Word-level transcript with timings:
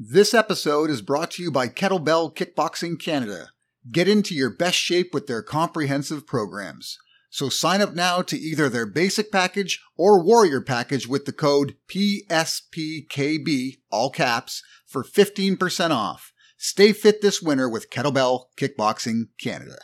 This 0.00 0.32
episode 0.32 0.90
is 0.90 1.02
brought 1.02 1.32
to 1.32 1.42
you 1.42 1.50
by 1.50 1.66
Kettlebell 1.66 2.32
Kickboxing 2.32 3.00
Canada. 3.00 3.48
Get 3.90 4.06
into 4.06 4.32
your 4.32 4.48
best 4.48 4.78
shape 4.78 5.12
with 5.12 5.26
their 5.26 5.42
comprehensive 5.42 6.24
programs. 6.24 6.96
So 7.30 7.48
sign 7.48 7.80
up 7.80 7.96
now 7.96 8.22
to 8.22 8.38
either 8.38 8.68
their 8.68 8.86
basic 8.86 9.32
package 9.32 9.82
or 9.96 10.22
warrior 10.22 10.60
package 10.60 11.08
with 11.08 11.24
the 11.24 11.32
code 11.32 11.74
PSPKB, 11.88 13.78
all 13.90 14.10
caps, 14.10 14.62
for 14.86 15.02
15% 15.02 15.90
off. 15.90 16.32
Stay 16.56 16.92
fit 16.92 17.20
this 17.20 17.42
winter 17.42 17.68
with 17.68 17.90
Kettlebell 17.90 18.44
Kickboxing 18.56 19.30
Canada. 19.40 19.78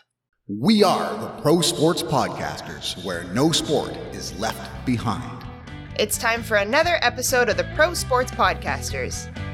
We 0.47 0.85
are 0.85 1.19
the 1.19 1.43
Pro 1.43 1.61
Sports 1.61 2.05
Podcasters, 2.05 3.05
where 3.05 3.25
no 3.35 3.51
sport 3.51 3.97
is 4.13 4.39
left 4.39 4.87
behind. 4.87 5.45
It's 5.99 6.19
time 6.19 6.45
for 6.45 6.59
another 6.59 7.01
episode 7.03 7.49
of 7.49 7.57
the 7.57 7.69
Pro 7.75 7.95
Sports 7.95 8.31
Podcasters 8.31 9.29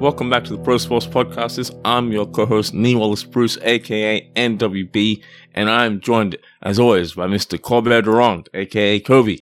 Welcome 0.00 0.30
back 0.30 0.44
to 0.44 0.52
the 0.56 0.62
Pro 0.62 0.78
Sports 0.78 1.08
Podcasters. 1.08 1.76
I'm 1.84 2.12
your 2.12 2.24
co-host, 2.24 2.72
Nee 2.72 2.94
Wallace 2.94 3.24
Bruce, 3.24 3.58
aka 3.62 4.30
NWB, 4.36 5.20
and 5.56 5.68
I'm 5.68 6.00
joined, 6.00 6.38
as 6.62 6.78
always, 6.78 7.14
by 7.14 7.26
Mr. 7.26 7.60
Corbett 7.60 8.04
Durand, 8.04 8.48
aka 8.54 9.00
Kobe. 9.00 9.38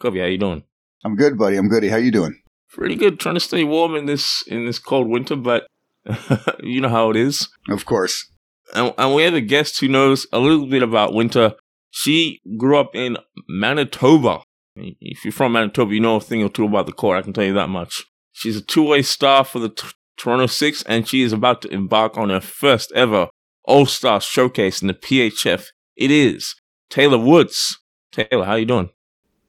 Kobe, 0.00 0.18
how 0.18 0.26
you 0.26 0.38
doing? 0.38 0.64
I'm 1.04 1.14
good, 1.14 1.38
buddy. 1.38 1.56
I'm 1.56 1.68
good. 1.68 1.88
How 1.88 1.98
you 1.98 2.10
doing? 2.10 2.42
Pretty 2.68 2.96
good. 2.96 3.20
Trying 3.20 3.36
to 3.36 3.40
stay 3.40 3.62
warm 3.62 3.94
in 3.94 4.06
this 4.06 4.42
in 4.48 4.66
this 4.66 4.80
cold 4.80 5.06
winter, 5.06 5.36
but 5.36 5.68
you 6.60 6.80
know 6.80 6.88
how 6.88 7.10
it 7.10 7.16
is. 7.16 7.48
Of 7.68 7.84
course. 7.84 8.28
And, 8.74 8.92
and 8.98 9.14
we 9.14 9.22
have 9.22 9.34
a 9.34 9.40
guest 9.40 9.78
who 9.78 9.86
knows 9.86 10.26
a 10.32 10.40
little 10.40 10.66
bit 10.66 10.82
about 10.82 11.14
winter. 11.14 11.54
She 11.90 12.40
grew 12.56 12.76
up 12.76 12.96
in 12.96 13.18
Manitoba. 13.48 14.40
If 14.74 15.24
you're 15.24 15.30
from 15.30 15.52
Manitoba, 15.52 15.94
you 15.94 16.00
know 16.00 16.16
a 16.16 16.20
thing 16.20 16.42
or 16.42 16.48
two 16.48 16.64
about 16.64 16.86
the 16.86 16.92
court. 16.92 17.18
I 17.18 17.22
can 17.22 17.32
tell 17.32 17.44
you 17.44 17.54
that 17.54 17.68
much. 17.68 18.04
She's 18.32 18.56
a 18.56 18.62
two-way 18.62 19.02
star 19.02 19.44
for 19.44 19.58
the 19.58 19.68
t- 19.68 19.88
Toronto 20.16 20.46
Six, 20.46 20.82
and 20.84 21.06
she 21.06 21.22
is 21.22 21.32
about 21.32 21.62
to 21.62 21.68
embark 21.68 22.16
on 22.16 22.30
her 22.30 22.40
first 22.40 22.92
ever 22.92 23.28
All-Star 23.64 24.20
showcase 24.20 24.80
in 24.82 24.88
the 24.88 24.94
PHF. 24.94 25.68
It 25.96 26.10
is 26.10 26.54
Taylor 26.90 27.18
Woods. 27.18 27.78
Taylor, 28.10 28.44
how 28.44 28.54
you 28.54 28.66
doing? 28.66 28.90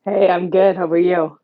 Hey, 0.06 0.28
I'm 0.30 0.50
good. 0.50 0.76
How 0.76 0.86
are 0.86 0.98
you? 0.98 1.38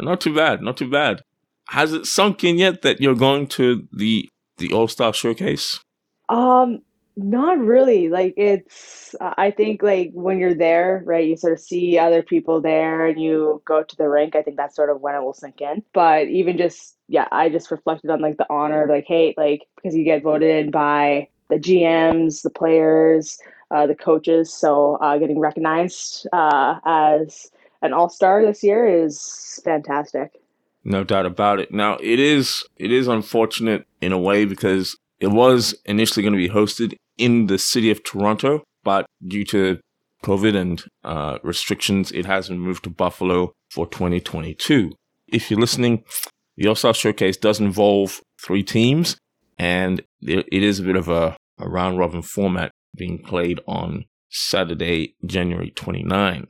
Not 0.00 0.20
too 0.20 0.34
bad. 0.34 0.62
Not 0.62 0.76
too 0.76 0.90
bad. 0.90 1.22
Has 1.68 1.92
it 1.92 2.06
sunk 2.06 2.44
in 2.44 2.58
yet 2.58 2.82
that 2.82 3.00
you're 3.00 3.14
going 3.14 3.46
to 3.48 3.86
the 3.92 4.28
the 4.58 4.72
All 4.72 4.88
Star 4.88 5.12
showcase? 5.12 5.80
Um, 6.28 6.80
not 7.16 7.58
really. 7.58 8.08
Like 8.08 8.34
it's 8.36 9.14
uh, 9.20 9.34
I 9.36 9.50
think 9.50 9.82
like 9.82 10.10
when 10.12 10.38
you're 10.38 10.54
there, 10.54 11.02
right, 11.06 11.26
you 11.26 11.36
sort 11.36 11.52
of 11.52 11.60
see 11.60 11.98
other 11.98 12.22
people 12.22 12.60
there 12.60 13.06
and 13.06 13.20
you 13.20 13.62
go 13.64 13.82
to 13.82 13.96
the 13.96 14.08
rink. 14.08 14.34
I 14.34 14.42
think 14.42 14.56
that's 14.56 14.74
sort 14.74 14.90
of 14.90 15.00
when 15.00 15.14
it 15.14 15.22
will 15.22 15.32
sink 15.32 15.60
in. 15.60 15.82
But 15.92 16.28
even 16.28 16.58
just 16.58 16.96
yeah, 17.08 17.28
I 17.30 17.48
just 17.48 17.70
reflected 17.70 18.10
on 18.10 18.20
like 18.20 18.36
the 18.36 18.46
honor, 18.50 18.84
of 18.84 18.90
like 18.90 19.06
hey, 19.06 19.34
like 19.36 19.62
because 19.76 19.94
you 19.94 20.04
get 20.04 20.22
voted 20.22 20.66
in 20.66 20.70
by 20.70 21.28
the 21.50 21.56
GMs, 21.56 22.42
the 22.42 22.50
players, 22.50 23.38
uh, 23.70 23.86
the 23.86 23.94
coaches. 23.94 24.52
So 24.52 24.96
uh, 24.96 25.18
getting 25.18 25.38
recognized 25.38 26.26
uh, 26.32 26.80
as 26.84 27.50
an 27.82 27.92
all 27.92 28.08
star 28.08 28.44
this 28.44 28.62
year 28.62 28.86
is 28.86 29.60
fantastic. 29.64 30.32
No 30.82 31.04
doubt 31.04 31.26
about 31.26 31.60
it. 31.60 31.72
Now 31.72 31.96
it 32.02 32.18
is 32.18 32.64
it 32.76 32.90
is 32.90 33.06
unfortunate 33.06 33.86
in 34.00 34.12
a 34.12 34.18
way 34.18 34.44
because 34.44 34.96
it 35.24 35.30
was 35.30 35.74
initially 35.86 36.22
going 36.22 36.34
to 36.34 36.36
be 36.36 36.50
hosted 36.50 36.96
in 37.16 37.46
the 37.46 37.58
city 37.58 37.90
of 37.90 38.04
Toronto, 38.04 38.62
but 38.82 39.06
due 39.26 39.44
to 39.46 39.78
COVID 40.22 40.54
and 40.54 40.84
uh, 41.02 41.38
restrictions, 41.42 42.12
it 42.12 42.26
has 42.26 42.50
been 42.50 42.58
moved 42.58 42.84
to 42.84 42.90
Buffalo 42.90 43.54
for 43.70 43.86
2022. 43.86 44.92
If 45.28 45.50
you're 45.50 45.58
listening, 45.58 46.04
the 46.58 46.68
All 46.68 46.74
Star 46.74 46.92
Showcase 46.92 47.38
does 47.38 47.58
involve 47.58 48.20
three 48.38 48.62
teams, 48.62 49.16
and 49.58 50.02
it 50.20 50.62
is 50.62 50.78
a 50.78 50.82
bit 50.82 50.96
of 50.96 51.08
a, 51.08 51.38
a 51.58 51.70
round 51.70 51.98
robin 51.98 52.20
format 52.20 52.70
being 52.94 53.18
played 53.18 53.60
on 53.66 54.04
Saturday, 54.28 55.14
January 55.24 55.70
29. 55.70 56.48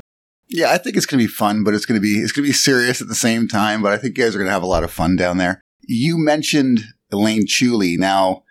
Yeah, 0.49 0.73
I 0.73 0.79
think 0.79 0.97
it's 0.97 1.07
going 1.07 1.21
to 1.21 1.29
be 1.29 1.33
fun, 1.33 1.63
but 1.63 1.75
it's 1.75 1.87
going 1.87 2.01
to 2.01 2.03
be 2.03 2.15
it's 2.15 2.33
going 2.33 2.45
to 2.45 2.49
be 2.49 2.53
serious 2.53 3.01
at 3.01 3.07
the 3.07 3.15
same 3.15 3.47
time. 3.47 3.83
But 3.83 3.93
I 3.93 3.99
think 3.99 4.19
you 4.19 4.25
guys 4.25 4.35
are 4.35 4.39
going 4.39 4.49
to 4.49 4.53
have 4.53 4.65
a 4.65 4.67
lot 4.67 4.83
of 4.83 4.91
fun 4.91 5.15
down 5.15 5.39
there. 5.39 5.61
You 5.87 6.19
mentioned 6.19 6.81
Elaine 7.13 7.47
Chuli. 7.47 7.97
Now, 7.97 8.44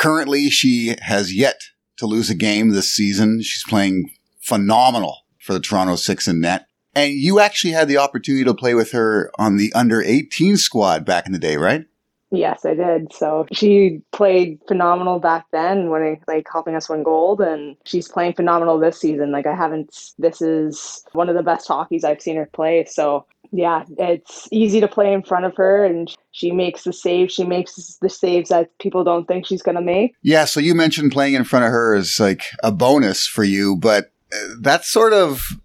currently, 0.00 0.48
she 0.48 0.96
has 1.02 1.32
yet 1.32 1.60
to 1.98 2.06
lose 2.06 2.30
a 2.30 2.34
game 2.34 2.70
this 2.70 2.90
season. 2.90 3.42
She's 3.42 3.64
playing 3.68 4.10
phenomenal 4.40 5.18
for 5.38 5.52
the 5.52 5.60
Toronto 5.60 5.96
Six 5.96 6.26
in 6.26 6.40
net. 6.40 6.66
And 6.94 7.12
you 7.12 7.38
actually 7.38 7.74
had 7.74 7.86
the 7.86 7.98
opportunity 7.98 8.44
to 8.44 8.54
play 8.54 8.74
with 8.74 8.90
her 8.92 9.30
on 9.38 9.58
the 9.58 9.72
under 9.74 10.02
18 10.02 10.56
squad 10.56 11.04
back 11.04 11.26
in 11.26 11.32
the 11.32 11.38
day, 11.38 11.56
right? 11.56 11.84
Yes, 12.32 12.64
I 12.64 12.74
did. 12.74 13.12
So 13.12 13.46
she 13.52 14.02
played 14.12 14.60
phenomenal 14.66 15.18
back 15.18 15.46
then, 15.52 15.90
winning 15.90 16.22
like 16.26 16.46
helping 16.50 16.76
us 16.76 16.88
win 16.88 17.02
gold, 17.02 17.40
and 17.40 17.76
she's 17.84 18.08
playing 18.08 18.34
phenomenal 18.34 18.78
this 18.78 19.00
season. 19.00 19.32
Like 19.32 19.46
I 19.46 19.54
haven't. 19.54 20.12
This 20.16 20.40
is 20.40 21.04
one 21.12 21.28
of 21.28 21.34
the 21.34 21.42
best 21.42 21.66
hockeys 21.66 22.04
I've 22.04 22.22
seen 22.22 22.36
her 22.36 22.48
play. 22.52 22.84
So 22.88 23.26
yeah, 23.52 23.84
it's 23.98 24.48
easy 24.50 24.80
to 24.80 24.88
play 24.88 25.12
in 25.12 25.22
front 25.22 25.44
of 25.44 25.56
her, 25.56 25.84
and 25.84 26.14
she 26.32 26.52
makes 26.52 26.84
the 26.84 26.92
saves. 26.92 27.34
She 27.34 27.44
makes 27.44 27.98
the 28.00 28.08
saves 28.08 28.50
that 28.50 28.76
people 28.78 29.04
don't 29.04 29.26
think 29.26 29.46
she's 29.46 29.62
gonna 29.62 29.82
make. 29.82 30.14
Yeah. 30.22 30.44
So 30.44 30.60
you 30.60 30.74
mentioned 30.74 31.12
playing 31.12 31.34
in 31.34 31.44
front 31.44 31.64
of 31.64 31.70
her 31.70 31.94
is 31.94 32.18
like 32.20 32.44
a 32.62 32.72
bonus 32.72 33.26
for 33.26 33.44
you, 33.44 33.76
but 33.76 34.12
uh, 34.32 34.54
that's 34.60 34.88
sort 34.88 35.12
of 35.12 35.58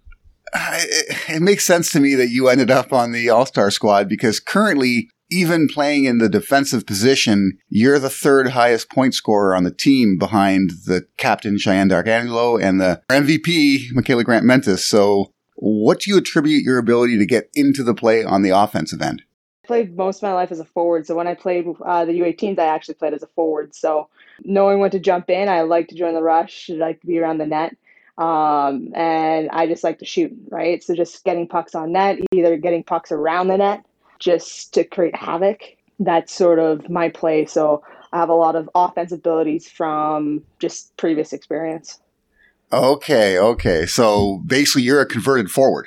it, 0.54 1.42
makes 1.42 1.66
sense 1.66 1.92
to 1.92 2.00
me 2.00 2.14
that 2.14 2.30
you 2.30 2.48
ended 2.48 2.70
up 2.70 2.92
on 2.92 3.12
the 3.12 3.28
All 3.30 3.46
Star 3.46 3.70
squad 3.70 4.08
because 4.08 4.40
currently 4.40 5.10
even 5.30 5.68
playing 5.68 6.04
in 6.04 6.18
the 6.18 6.28
defensive 6.28 6.86
position, 6.86 7.58
you're 7.68 7.98
the 7.98 8.10
third 8.10 8.50
highest 8.50 8.90
point 8.90 9.14
scorer 9.14 9.56
on 9.56 9.64
the 9.64 9.72
team 9.72 10.18
behind 10.18 10.70
the 10.86 11.06
captain 11.18 11.56
Shiann 11.56 11.90
Darkangelo 11.90 12.62
and 12.62 12.80
the 12.80 13.02
MVP 13.10 13.92
Mikyla 13.92 14.24
Grant-Mentis. 14.24 14.84
So, 14.84 15.32
what 15.56 16.00
do 16.00 16.10
you 16.10 16.18
attribute 16.18 16.64
your 16.64 16.78
ability 16.78 17.18
to 17.18 17.26
get 17.26 17.50
into 17.54 17.82
the 17.82 17.94
play 17.94 18.24
on 18.24 18.42
the 18.42 18.50
offensive 18.50 19.02
end? 19.02 19.22
I 19.64 19.66
played 19.66 19.96
most 19.96 20.18
of 20.18 20.22
my 20.22 20.32
life 20.32 20.52
as 20.52 20.60
a 20.60 20.64
forward. 20.64 21.06
So 21.06 21.16
when 21.16 21.26
I 21.26 21.34
played 21.34 21.66
uh, 21.84 22.04
the 22.04 22.20
U18s, 22.20 22.58
I 22.58 22.66
actually 22.66 22.94
played 22.94 23.14
as 23.14 23.22
a 23.22 23.28
forward. 23.28 23.74
So 23.74 24.08
knowing 24.44 24.78
when 24.78 24.90
to 24.90 25.00
jump 25.00 25.30
in, 25.30 25.48
I 25.48 25.62
like 25.62 25.88
to 25.88 25.94
join 25.94 26.14
the 26.14 26.22
rush. 26.22 26.70
I 26.70 26.74
like 26.74 27.00
to 27.00 27.06
be 27.06 27.18
around 27.18 27.38
the 27.38 27.46
net. 27.46 27.76
Um, 28.18 28.92
and 28.94 29.50
I 29.50 29.66
just 29.66 29.84
like 29.84 29.98
to 29.98 30.04
shoot, 30.04 30.32
right? 30.50 30.82
So 30.82 30.94
just 30.94 31.24
getting 31.24 31.48
pucks 31.48 31.74
on 31.74 31.92
net, 31.92 32.18
either 32.32 32.56
getting 32.56 32.82
pucks 32.82 33.12
around 33.12 33.48
the 33.48 33.58
net 33.58 33.84
just 34.18 34.72
to 34.74 34.84
create 34.84 35.16
havoc. 35.16 35.62
That's 35.98 36.32
sort 36.32 36.58
of 36.58 36.88
my 36.88 37.08
play. 37.08 37.46
So 37.46 37.82
I 38.12 38.18
have 38.18 38.28
a 38.28 38.34
lot 38.34 38.56
of 38.56 38.70
offensive 38.74 39.18
abilities 39.18 39.68
from 39.68 40.42
just 40.58 40.96
previous 40.96 41.32
experience. 41.32 42.00
Okay, 42.72 43.38
okay. 43.38 43.86
So 43.86 44.42
basically, 44.46 44.82
you're 44.82 45.00
a 45.00 45.06
converted 45.06 45.50
forward. 45.50 45.86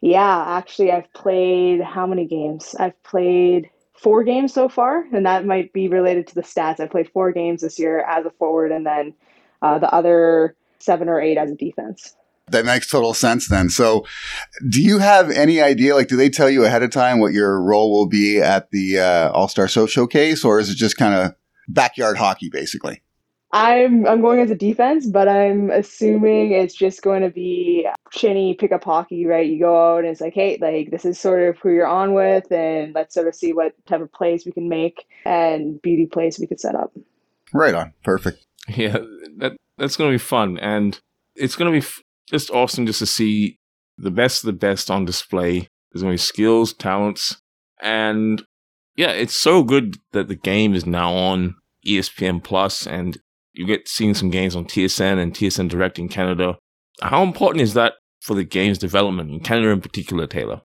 Yeah, 0.00 0.44
actually, 0.56 0.90
I've 0.90 1.12
played 1.12 1.80
how 1.80 2.06
many 2.06 2.26
games? 2.26 2.74
I've 2.78 3.00
played 3.04 3.70
four 3.94 4.24
games 4.24 4.52
so 4.52 4.68
far, 4.68 5.04
and 5.12 5.24
that 5.26 5.46
might 5.46 5.72
be 5.72 5.88
related 5.88 6.26
to 6.28 6.34
the 6.34 6.42
stats. 6.42 6.80
I 6.80 6.86
played 6.86 7.08
four 7.10 7.30
games 7.32 7.62
this 7.62 7.78
year 7.78 8.00
as 8.00 8.26
a 8.26 8.30
forward, 8.30 8.72
and 8.72 8.84
then 8.84 9.14
uh, 9.62 9.78
the 9.78 9.92
other 9.92 10.56
seven 10.80 11.08
or 11.08 11.20
eight 11.20 11.38
as 11.38 11.50
a 11.50 11.54
defense. 11.54 12.16
That 12.48 12.64
makes 12.64 12.90
total 12.90 13.14
sense 13.14 13.48
then. 13.48 13.68
So, 13.70 14.04
do 14.68 14.82
you 14.82 14.98
have 14.98 15.30
any 15.30 15.60
idea? 15.60 15.94
Like, 15.94 16.08
do 16.08 16.16
they 16.16 16.28
tell 16.28 16.50
you 16.50 16.64
ahead 16.64 16.82
of 16.82 16.90
time 16.90 17.20
what 17.20 17.32
your 17.32 17.62
role 17.62 17.92
will 17.92 18.08
be 18.08 18.40
at 18.40 18.70
the 18.72 18.98
uh, 18.98 19.30
All 19.30 19.46
Star 19.46 19.68
Show 19.68 19.86
Showcase, 19.86 20.44
or 20.44 20.58
is 20.58 20.68
it 20.68 20.74
just 20.74 20.96
kind 20.96 21.14
of 21.14 21.34
backyard 21.68 22.16
hockey, 22.16 22.50
basically? 22.50 23.02
I'm 23.52 24.06
I'm 24.06 24.22
going 24.22 24.40
as 24.40 24.50
a 24.50 24.54
defense, 24.54 25.06
but 25.06 25.28
I'm 25.28 25.70
assuming 25.70 26.52
it's 26.52 26.74
just 26.74 27.02
going 27.02 27.20
to 27.22 27.28
be 27.28 27.86
shinny 28.10 28.54
pickup 28.54 28.84
hockey, 28.84 29.26
right? 29.26 29.46
You 29.46 29.58
go 29.58 29.94
out 29.94 29.98
and 29.98 30.08
it's 30.08 30.22
like, 30.22 30.32
hey, 30.32 30.58
like 30.60 30.90
this 30.90 31.04
is 31.04 31.20
sort 31.20 31.42
of 31.42 31.58
who 31.58 31.70
you're 31.70 31.86
on 31.86 32.14
with, 32.14 32.50
and 32.50 32.94
let's 32.94 33.14
sort 33.14 33.28
of 33.28 33.34
see 33.34 33.52
what 33.52 33.74
type 33.86 34.00
of 34.00 34.10
plays 34.12 34.46
we 34.46 34.52
can 34.52 34.70
make 34.70 35.06
and 35.26 35.80
beauty 35.82 36.06
plays 36.06 36.38
we 36.38 36.46
could 36.46 36.60
set 36.60 36.74
up. 36.74 36.92
Right 37.52 37.74
on, 37.74 37.92
perfect. 38.04 38.44
Yeah, 38.68 38.98
that 39.38 39.56
that's 39.76 39.96
going 39.96 40.10
to 40.10 40.14
be 40.14 40.18
fun, 40.18 40.56
and 40.58 41.00
it's 41.34 41.56
going 41.56 41.66
to 41.66 41.72
be 41.72 41.84
f- 41.84 42.00
just 42.30 42.48
awesome 42.52 42.86
just 42.86 43.00
to 43.00 43.06
see 43.06 43.58
the 43.98 44.12
best 44.12 44.44
of 44.44 44.46
the 44.46 44.52
best 44.52 44.88
on 44.88 45.04
display. 45.04 45.66
There's 45.90 46.02
going 46.02 46.16
to 46.16 46.22
be 46.22 46.28
skills, 46.28 46.72
talents, 46.72 47.38
and 47.82 48.44
yeah, 48.94 49.10
it's 49.10 49.36
so 49.36 49.64
good 49.64 49.96
that 50.12 50.28
the 50.28 50.36
game 50.36 50.74
is 50.74 50.86
now 50.86 51.12
on 51.12 51.56
ESPN 51.84 52.44
Plus, 52.44 52.86
and 52.86 53.18
you 53.52 53.66
get 53.66 53.88
seeing 53.88 54.14
some 54.14 54.30
games 54.30 54.56
on 54.56 54.64
TSN 54.64 55.18
and 55.18 55.34
TSN 55.34 55.68
Direct 55.68 55.98
in 55.98 56.08
Canada. 56.08 56.56
How 57.00 57.22
important 57.22 57.62
is 57.62 57.74
that 57.74 57.94
for 58.20 58.34
the 58.34 58.44
game's 58.44 58.78
development 58.78 59.30
in 59.30 59.40
Canada 59.40 59.70
in 59.70 59.80
particular, 59.80 60.26
Taylor? 60.26 60.62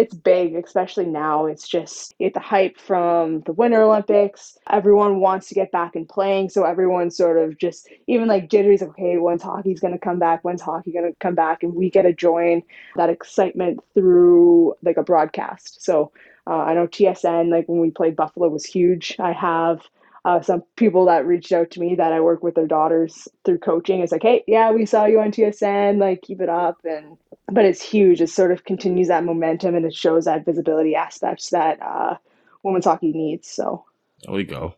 it's 0.00 0.14
big, 0.14 0.54
especially 0.54 1.04
now. 1.04 1.46
It's 1.46 1.68
just 1.68 2.14
you 2.18 2.30
the 2.32 2.40
hype 2.40 2.78
from 2.78 3.40
the 3.42 3.52
Winter 3.52 3.82
Olympics. 3.82 4.56
Everyone 4.70 5.20
wants 5.20 5.48
to 5.48 5.54
get 5.54 5.72
back 5.72 5.94
and 5.94 6.08
playing, 6.08 6.48
so 6.48 6.64
everyone's 6.64 7.16
sort 7.16 7.36
of 7.36 7.58
just 7.58 7.88
even 8.06 8.28
like 8.28 8.48
jittery's 8.48 8.82
okay, 8.82 9.18
when's 9.18 9.42
hockey's 9.42 9.80
gonna 9.80 9.98
come 9.98 10.18
back? 10.18 10.42
When's 10.42 10.62
hockey 10.62 10.92
gonna 10.92 11.12
come 11.20 11.34
back? 11.34 11.62
And 11.62 11.74
we 11.74 11.90
get 11.90 12.02
to 12.02 12.14
join 12.14 12.62
that 12.96 13.10
excitement 13.10 13.80
through 13.92 14.74
like 14.82 14.96
a 14.96 15.02
broadcast. 15.02 15.82
So 15.82 16.12
uh, 16.46 16.56
I 16.56 16.74
know 16.74 16.86
TSN, 16.86 17.50
like 17.50 17.68
when 17.68 17.80
we 17.80 17.90
played 17.90 18.16
Buffalo, 18.16 18.48
was 18.48 18.64
huge. 18.64 19.16
I 19.18 19.32
have 19.32 19.82
uh, 20.24 20.40
some 20.40 20.62
people 20.76 21.06
that 21.06 21.26
reached 21.26 21.52
out 21.52 21.70
to 21.70 21.80
me 21.80 21.94
that 21.94 22.12
I 22.12 22.20
work 22.20 22.42
with 22.42 22.54
their 22.54 22.66
daughters 22.66 23.26
through 23.44 23.58
coaching. 23.58 24.00
It's 24.00 24.12
like, 24.12 24.22
hey, 24.22 24.44
yeah, 24.46 24.70
we 24.70 24.84
saw 24.84 25.06
you 25.06 25.20
on 25.20 25.30
TSN, 25.30 25.98
like 25.98 26.22
keep 26.22 26.40
it 26.40 26.48
up, 26.48 26.78
and 26.84 27.16
but 27.50 27.64
it's 27.64 27.82
huge. 27.82 28.20
It 28.20 28.28
sort 28.28 28.52
of 28.52 28.64
continues 28.64 29.08
that 29.08 29.24
momentum 29.24 29.74
and 29.74 29.86
it 29.86 29.94
shows 29.94 30.26
that 30.26 30.44
visibility 30.44 30.94
aspects 30.94 31.50
that 31.50 31.80
uh, 31.82 32.16
women's 32.62 32.84
hockey 32.84 33.12
needs. 33.12 33.48
So 33.48 33.84
there 34.24 34.34
we 34.34 34.44
go, 34.44 34.74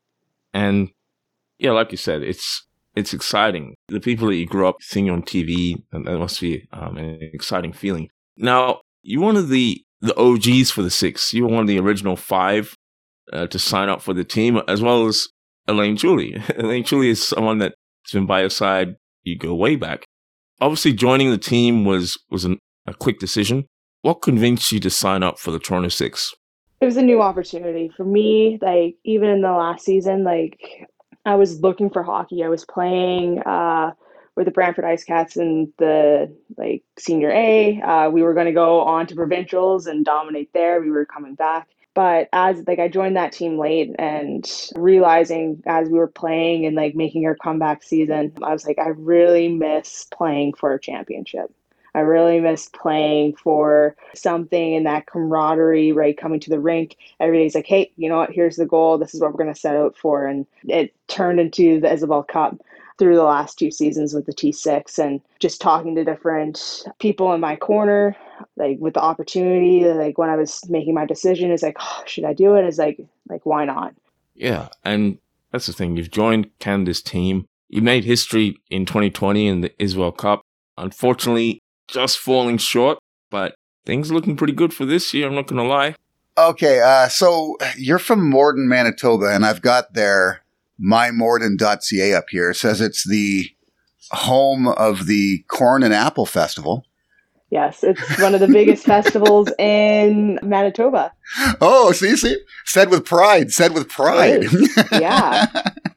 and 0.55 0.91
yeah, 1.59 1.73
like 1.73 1.91
you 1.91 1.99
said, 1.99 2.23
it's 2.23 2.65
it's 2.95 3.13
exciting. 3.13 3.75
The 3.89 4.01
people 4.01 4.29
that 4.29 4.37
you 4.37 4.47
grew 4.47 4.69
up 4.69 4.77
seeing 4.81 5.11
on 5.11 5.23
TV, 5.23 5.83
and 5.93 6.07
that 6.07 6.19
must 6.19 6.41
be 6.41 6.69
um, 6.73 6.97
an 6.97 7.19
exciting 7.21 7.73
feeling. 7.73 8.11
Now, 8.37 8.81
you're 9.03 9.23
one 9.23 9.37
of 9.37 9.49
the 9.49 9.85
the 10.01 10.17
OGs 10.17 10.71
for 10.71 10.83
the 10.83 10.91
six. 10.91 11.33
You 11.33 11.45
were 11.45 11.53
one 11.53 11.63
of 11.63 11.69
the 11.69 11.79
original 11.79 12.17
five 12.17 12.77
uh, 13.33 13.47
to 13.47 13.59
sign 13.59 13.89
up 13.89 14.03
for 14.03 14.15
the 14.15 14.25
team, 14.25 14.61
as 14.69 14.83
well 14.83 15.07
as 15.07 15.29
Elaine 15.69 15.97
Chuli. 15.97 16.43
Elaine 16.59 16.85
Chuli 16.85 17.09
is 17.09 17.27
someone 17.27 17.59
that's 17.59 17.75
been 18.13 18.27
by 18.27 18.41
your 18.41 18.51
side. 18.51 18.97
You 19.23 19.39
go 19.39 19.55
way 19.55 19.77
back. 19.77 20.05
Obviously, 20.61 20.93
joining 20.93 21.31
the 21.31 21.39
team 21.39 21.85
was 21.85 22.19
was 22.31 22.45
an, 22.45 22.59
a 22.87 22.95
quick 22.95 23.19
decision. 23.19 23.67
What 24.03 24.23
convinced 24.23 24.73
you 24.73 24.81
to 24.81 24.91
sign 24.91 25.23
up 25.23 25.39
for 25.39 25.51
the 25.51 25.59
Toronto 25.59 25.89
Six? 25.89 26.35
It 26.81 26.85
was 26.85 26.97
a 26.97 27.03
new 27.03 27.23
opportunity 27.23 27.93
for 27.97 28.05
me. 28.05 28.59
Like 28.61 28.97
even 29.05 29.29
in 29.29 29.43
the 29.43 29.53
last 29.53 29.85
season, 29.85 30.25
like 30.25 30.89
I 31.25 31.37
was 31.37 31.61
looking 31.61 31.91
for 31.91 32.03
hockey. 32.03 32.43
I 32.43 32.49
was 32.49 32.65
playing 32.65 33.41
uh, 33.43 33.93
with 34.35 34.47
the 34.47 34.51
Brantford 34.51 34.85
Ice 34.85 35.05
Cats 35.05 35.37
in 35.37 35.73
the 35.79 36.35
like 36.57 36.83
senior 36.99 37.31
A. 37.31 37.81
Uh, 37.81 38.11
we 38.11 38.23
were 38.23 38.35
going 38.35 38.47
to 38.47 38.53
go 38.53 38.81
on 38.81 39.07
to 39.07 39.15
provincials 39.15 39.87
and 39.87 40.05
dominate 40.05 40.53
there. 40.53 40.81
We 40.81 40.91
were 40.91 41.07
coming 41.07 41.37
back 41.37 41.69
but 41.95 42.29
as 42.33 42.63
like 42.67 42.79
I 42.79 42.89
joined 42.89 43.17
that 43.17 43.33
team 43.33 43.59
late 43.59 43.95
and 43.99 44.51
realizing 44.75 45.63
as 45.67 45.89
we 45.89 45.99
were 45.99 46.07
playing 46.07 46.65
and 46.65 46.75
like 46.75 46.95
making 46.95 47.27
our 47.27 47.35
comeback 47.35 47.83
season, 47.83 48.33
I 48.43 48.53
was 48.53 48.67
like, 48.67 48.79
I 48.79 48.89
really 48.89 49.49
miss 49.49 50.07
playing 50.11 50.55
for 50.55 50.73
a 50.73 50.81
championship. 50.81 51.53
I 51.95 52.01
really 52.01 52.41
miss 52.41 52.71
playing 52.71 53.37
for 53.37 53.95
something 54.15 54.75
and 54.75 54.87
that 54.87 55.07
camaraderie, 55.07 55.93
right? 55.93 56.17
Coming 56.17 56.41
to 56.41 56.51
the 56.51 56.59
rink, 56.59 56.97
everybody's 57.21 57.55
like, 57.55 57.67
hey, 57.67 57.93
you 57.97 58.09
know 58.09 58.17
what? 58.17 58.33
Here's 58.33 58.57
the 58.57 58.65
goal. 58.65 58.97
This 58.97 59.15
is 59.15 59.21
what 59.21 59.31
we're 59.33 59.43
going 59.43 59.53
to 59.53 59.61
set 59.61 59.77
out 59.77 59.97
for. 59.99 60.27
And 60.27 60.47
it 60.65 60.95
turned 61.09 61.39
into 61.39 61.81
the 61.81 61.89
Isobel 61.89 62.27
Cup 62.27 62.59
through 62.99 63.17
the 63.17 63.25
last 63.25 63.59
two 63.59 63.71
seasons 63.71 64.15
with 64.15 64.27
the 64.27 64.35
T6 64.35 64.99
and 64.99 65.21
just 65.39 65.61
talking 65.61 65.95
to 65.95 66.05
different 66.05 66.85
people 66.99 67.33
in 67.33 67.41
my 67.41 67.57
corner, 67.57 68.17
like 68.57 68.79
with 68.79 68.95
the 68.95 69.03
opportunity, 69.03 69.85
like 69.85 70.19
when 70.19 70.31
I 70.31 70.37
was 70.37 70.61
making 70.69 70.95
my 70.95 71.07
decision, 71.07 71.51
is 71.51 71.63
like, 71.63 71.77
oh, 71.81 72.03
should 72.07 72.25
I 72.25 72.33
do 72.33 72.55
it? 72.55 72.65
Is 72.65 72.79
like, 72.79 72.99
like 73.29 73.45
why 73.45 73.65
not? 73.65 73.95
Yeah, 74.35 74.69
and 74.85 75.19
that's 75.51 75.67
the 75.67 75.73
thing. 75.73 75.97
You've 75.97 76.11
joined 76.11 76.51
Canada's 76.59 77.03
team. 77.03 77.47
You 77.69 77.83
made 77.83 78.05
history 78.05 78.59
in 78.71 78.87
2020 78.87 79.47
in 79.47 79.61
the 79.63 79.71
Isobel 79.79 80.17
Cup. 80.17 80.43
Unfortunately, 80.77 81.61
just 81.89 82.19
falling 82.19 82.59
short, 82.59 82.99
but 83.31 83.55
things 83.85 84.11
are 84.11 84.15
looking 84.15 84.37
pretty 84.37 84.53
good 84.53 84.73
for 84.73 84.85
this 84.85 85.13
year. 85.13 85.27
I'm 85.27 85.35
not 85.35 85.47
going 85.47 85.63
to 85.63 85.69
lie. 85.69 85.95
Okay, 86.37 86.81
uh, 86.81 87.09
so 87.09 87.59
you're 87.77 87.99
from 87.99 88.29
Morden, 88.29 88.67
Manitoba, 88.67 89.35
and 89.35 89.45
I've 89.45 89.61
got 89.61 89.93
their 89.93 90.42
mymorden.ca 90.83 92.15
up 92.15 92.25
here. 92.31 92.51
It 92.51 92.57
says 92.57 92.81
it's 92.81 93.09
the 93.09 93.49
home 94.11 94.69
of 94.69 95.07
the 95.07 95.45
Corn 95.49 95.83
and 95.83 95.95
Apple 95.95 96.27
Festival. 96.27 96.85
Yes, 97.51 97.85
it's 97.85 98.01
one 98.19 98.33
of 98.33 98.41
the 98.41 98.49
biggest 98.49 98.85
festivals 98.87 99.51
in 99.59 100.39
Manitoba. 100.43 101.13
Oh, 101.61 101.93
see, 101.93 102.17
see, 102.17 102.39
said 102.65 102.91
with 102.91 103.05
pride, 103.05 103.53
said 103.53 103.75
with 103.75 103.91
pride. 103.91 104.47
Yeah. 104.91 105.47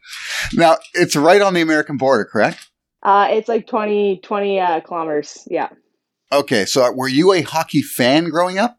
now 0.53 0.75
it's 0.93 1.15
right 1.15 1.41
on 1.41 1.53
the 1.53 1.61
American 1.61 1.95
border, 1.95 2.25
correct? 2.25 2.69
Uh, 3.03 3.29
it's 3.31 3.47
like 3.47 3.67
20, 3.67 4.19
20 4.21 4.59
uh, 4.59 4.79
kilometers. 4.81 5.47
Yeah. 5.49 5.69
Okay, 6.29 6.65
so 6.65 6.91
were 6.91 7.07
you 7.07 7.31
a 7.31 7.41
hockey 7.41 7.81
fan 7.81 8.29
growing 8.29 8.57
up? 8.57 8.77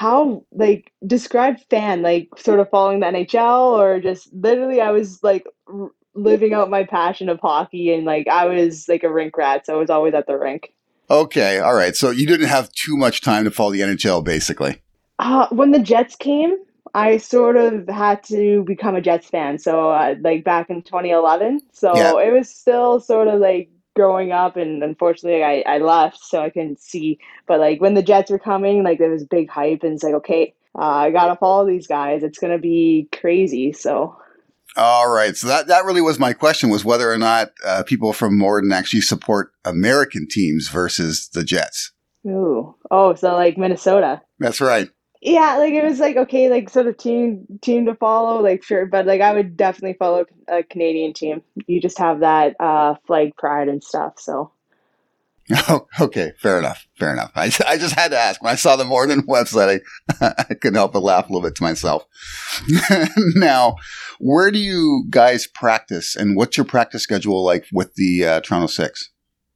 How 0.00 0.46
like 0.50 0.92
describe 1.06 1.60
fan 1.68 2.00
like 2.00 2.30
sort 2.38 2.58
of 2.58 2.70
following 2.70 3.00
the 3.00 3.06
NHL 3.06 3.78
or 3.78 4.00
just 4.00 4.32
literally 4.32 4.80
I 4.80 4.92
was 4.92 5.22
like 5.22 5.44
r- 5.68 5.90
living 6.14 6.54
out 6.54 6.70
my 6.70 6.84
passion 6.84 7.28
of 7.28 7.38
hockey 7.38 7.92
and 7.92 8.06
like 8.06 8.26
I 8.26 8.46
was 8.46 8.88
like 8.88 9.04
a 9.04 9.12
rink 9.12 9.36
rat, 9.36 9.66
so 9.66 9.74
I 9.74 9.78
was 9.78 9.90
always 9.90 10.14
at 10.14 10.26
the 10.26 10.38
rink. 10.38 10.72
Okay, 11.10 11.58
all 11.58 11.74
right. 11.74 11.94
So 11.94 12.08
you 12.10 12.26
didn't 12.26 12.46
have 12.48 12.72
too 12.72 12.96
much 12.96 13.20
time 13.20 13.44
to 13.44 13.50
follow 13.50 13.72
the 13.72 13.80
NHL, 13.80 14.24
basically. 14.24 14.80
Uh, 15.18 15.48
when 15.50 15.72
the 15.72 15.78
Jets 15.78 16.16
came, 16.16 16.56
I 16.94 17.18
sort 17.18 17.56
of 17.58 17.86
had 17.86 18.22
to 18.24 18.64
become 18.64 18.94
a 18.96 19.02
Jets 19.02 19.28
fan. 19.28 19.58
So, 19.58 19.90
uh, 19.90 20.14
like 20.22 20.44
back 20.44 20.70
in 20.70 20.80
2011. 20.80 21.60
So 21.72 21.94
Yeah. 21.94 22.26
it 22.26 22.32
was 22.32 22.48
still 22.48 23.00
sort 23.00 23.28
of 23.28 23.38
like 23.38 23.68
growing 24.00 24.32
up, 24.32 24.56
and 24.56 24.82
unfortunately, 24.82 25.44
I, 25.44 25.62
I 25.66 25.76
left, 25.76 26.24
so 26.24 26.40
I 26.40 26.48
couldn't 26.48 26.80
see. 26.80 27.18
But 27.46 27.60
like 27.60 27.82
when 27.82 27.92
the 27.92 28.02
Jets 28.02 28.30
were 28.30 28.38
coming, 28.38 28.82
like 28.82 28.98
there 28.98 29.10
was 29.10 29.24
big 29.24 29.50
hype, 29.50 29.82
and 29.82 29.92
it's 29.92 30.02
like, 30.02 30.14
okay, 30.14 30.54
uh, 30.78 31.04
I 31.04 31.10
gotta 31.10 31.36
follow 31.36 31.66
these 31.66 31.86
guys. 31.86 32.22
It's 32.22 32.38
gonna 32.38 32.58
be 32.58 33.08
crazy. 33.12 33.72
So 33.72 34.16
All 34.76 35.10
right. 35.10 35.36
So 35.36 35.48
that, 35.48 35.66
that 35.66 35.84
really 35.84 36.00
was 36.00 36.18
my 36.18 36.32
question 36.32 36.70
was 36.70 36.82
whether 36.82 37.12
or 37.12 37.18
not 37.18 37.50
uh, 37.64 37.82
people 37.82 38.14
from 38.14 38.38
Morden 38.38 38.72
actually 38.72 39.02
support 39.02 39.52
American 39.64 40.26
teams 40.30 40.68
versus 40.68 41.28
the 41.34 41.44
Jets. 41.44 41.92
Ooh. 42.26 42.74
Oh, 42.90 43.14
so 43.14 43.34
like 43.34 43.58
Minnesota. 43.58 44.22
That's 44.38 44.60
right. 44.60 44.88
Yeah, 45.20 45.58
like 45.58 45.74
it 45.74 45.84
was 45.84 46.00
like 46.00 46.16
okay, 46.16 46.48
like 46.48 46.70
sort 46.70 46.86
of 46.86 46.96
team 46.96 47.46
team 47.60 47.86
to 47.86 47.94
follow, 47.94 48.40
like 48.42 48.62
sure, 48.62 48.86
but 48.86 49.06
like 49.06 49.20
I 49.20 49.34
would 49.34 49.56
definitely 49.56 49.96
follow 49.98 50.24
a 50.48 50.62
Canadian 50.62 51.12
team. 51.12 51.42
You 51.66 51.80
just 51.80 51.98
have 51.98 52.20
that 52.20 52.56
uh 52.58 52.94
flag 53.06 53.36
pride 53.36 53.68
and 53.68 53.84
stuff. 53.84 54.18
So 54.18 54.52
Oh, 55.68 55.86
okay. 56.00 56.32
Fair 56.38 56.58
enough. 56.58 56.86
Fair 56.98 57.12
enough. 57.12 57.32
I, 57.34 57.50
I 57.66 57.76
just 57.76 57.94
had 57.94 58.12
to 58.12 58.18
ask. 58.18 58.42
When 58.42 58.52
I 58.52 58.56
saw 58.56 58.76
the 58.76 58.84
Morden 58.84 59.22
website, 59.22 59.80
I, 60.20 60.34
I 60.48 60.54
couldn't 60.54 60.74
help 60.76 60.92
but 60.92 61.02
laugh 61.02 61.28
a 61.28 61.32
little 61.32 61.46
bit 61.46 61.56
to 61.56 61.62
myself. 61.62 62.06
now, 63.34 63.76
where 64.20 64.50
do 64.50 64.58
you 64.58 65.06
guys 65.10 65.46
practice 65.46 66.14
and 66.14 66.36
what's 66.36 66.56
your 66.56 66.66
practice 66.66 67.02
schedule 67.02 67.44
like 67.44 67.66
with 67.72 67.94
the 67.94 68.24
uh, 68.24 68.40
Toronto 68.40 68.68
Six? 68.68 69.10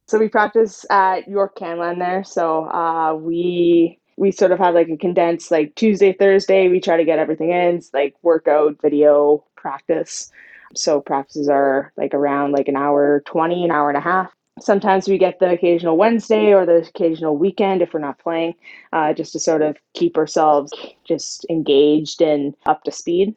so 0.07 0.19
we 0.19 0.27
practice 0.27 0.85
at 0.89 1.27
York 1.27 1.57
Canlan 1.57 1.99
there. 1.99 2.23
So 2.23 2.65
uh 2.65 3.15
we 3.15 3.99
we 4.17 4.31
sort 4.31 4.51
of 4.51 4.59
have 4.59 4.75
like 4.75 4.89
a 4.89 4.97
condensed 4.97 5.51
like 5.51 5.75
Tuesday, 5.75 6.13
Thursday, 6.13 6.69
we 6.69 6.79
try 6.79 6.97
to 6.97 7.05
get 7.05 7.19
everything 7.19 7.51
in, 7.51 7.81
like 7.93 8.15
workout, 8.21 8.81
video, 8.81 9.43
practice. 9.55 10.31
So 10.73 11.01
practices 11.01 11.49
are 11.49 11.91
like 11.97 12.13
around 12.13 12.51
like 12.51 12.67
an 12.67 12.75
hour 12.75 13.21
20, 13.25 13.65
an 13.65 13.71
hour 13.71 13.89
and 13.89 13.97
a 13.97 14.01
half. 14.01 14.31
Sometimes 14.59 15.09
we 15.09 15.17
get 15.17 15.39
the 15.39 15.49
occasional 15.49 15.97
Wednesday 15.97 16.53
or 16.53 16.65
the 16.65 16.77
occasional 16.77 17.35
weekend 17.37 17.81
if 17.81 17.93
we're 17.93 17.99
not 17.99 18.19
playing, 18.19 18.55
uh, 18.93 19.13
just 19.13 19.33
to 19.33 19.39
sort 19.39 19.61
of 19.61 19.75
keep 19.93 20.17
ourselves 20.17 20.71
just 21.03 21.45
engaged 21.49 22.21
and 22.21 22.55
up 22.65 22.83
to 22.83 22.91
speed. 22.91 23.35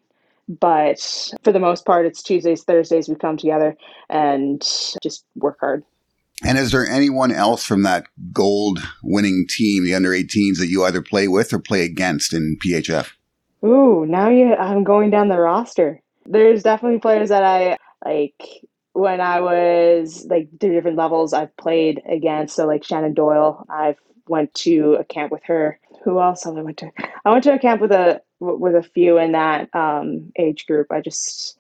But 0.48 1.00
for 1.42 1.52
the 1.52 1.58
most 1.58 1.84
part, 1.84 2.06
it's 2.06 2.22
Tuesdays, 2.22 2.62
Thursdays 2.62 3.08
we 3.08 3.16
come 3.16 3.36
together 3.36 3.76
and 4.08 4.60
just 5.02 5.24
work 5.34 5.58
hard. 5.60 5.84
And 6.44 6.56
is 6.56 6.70
there 6.70 6.86
anyone 6.86 7.32
else 7.32 7.64
from 7.64 7.82
that 7.82 8.06
gold 8.32 8.78
winning 9.02 9.46
team, 9.48 9.84
the 9.84 9.94
under 9.94 10.10
18s, 10.10 10.58
that 10.58 10.68
you 10.68 10.84
either 10.84 11.02
play 11.02 11.26
with 11.26 11.52
or 11.52 11.58
play 11.58 11.84
against 11.84 12.32
in 12.32 12.56
PHF? 12.64 13.10
Ooh, 13.64 14.06
now 14.06 14.28
you 14.28 14.54
I'm 14.54 14.84
going 14.84 15.10
down 15.10 15.28
the 15.28 15.38
roster. 15.38 16.00
There's 16.26 16.62
definitely 16.62 17.00
players 17.00 17.30
that 17.30 17.42
I 17.42 17.76
like 18.04 18.40
when 18.92 19.20
I 19.20 19.40
was 19.40 20.26
like 20.28 20.48
the 20.60 20.68
different 20.68 20.96
levels 20.96 21.32
I've 21.32 21.56
played 21.56 22.02
against. 22.08 22.54
So 22.54 22.66
like 22.66 22.84
Shannon 22.84 23.14
Doyle, 23.14 23.66
I've 23.68 23.98
went 24.28 24.54
to 24.54 24.94
a 24.94 25.04
camp 25.04 25.32
with 25.32 25.42
her. 25.44 25.80
Who 26.04 26.20
else 26.20 26.44
have 26.44 26.56
I 26.56 26.62
went 26.62 26.78
to? 26.78 26.90
I 27.24 27.32
went 27.32 27.44
to 27.44 27.54
a 27.54 27.58
camp 27.58 27.80
with 27.80 27.92
a 27.92 28.22
with 28.40 28.76
a 28.76 28.82
few 28.82 29.18
in 29.18 29.32
that 29.32 29.74
um, 29.74 30.32
age 30.38 30.66
group. 30.66 30.92
I 30.92 31.00
just 31.00 31.57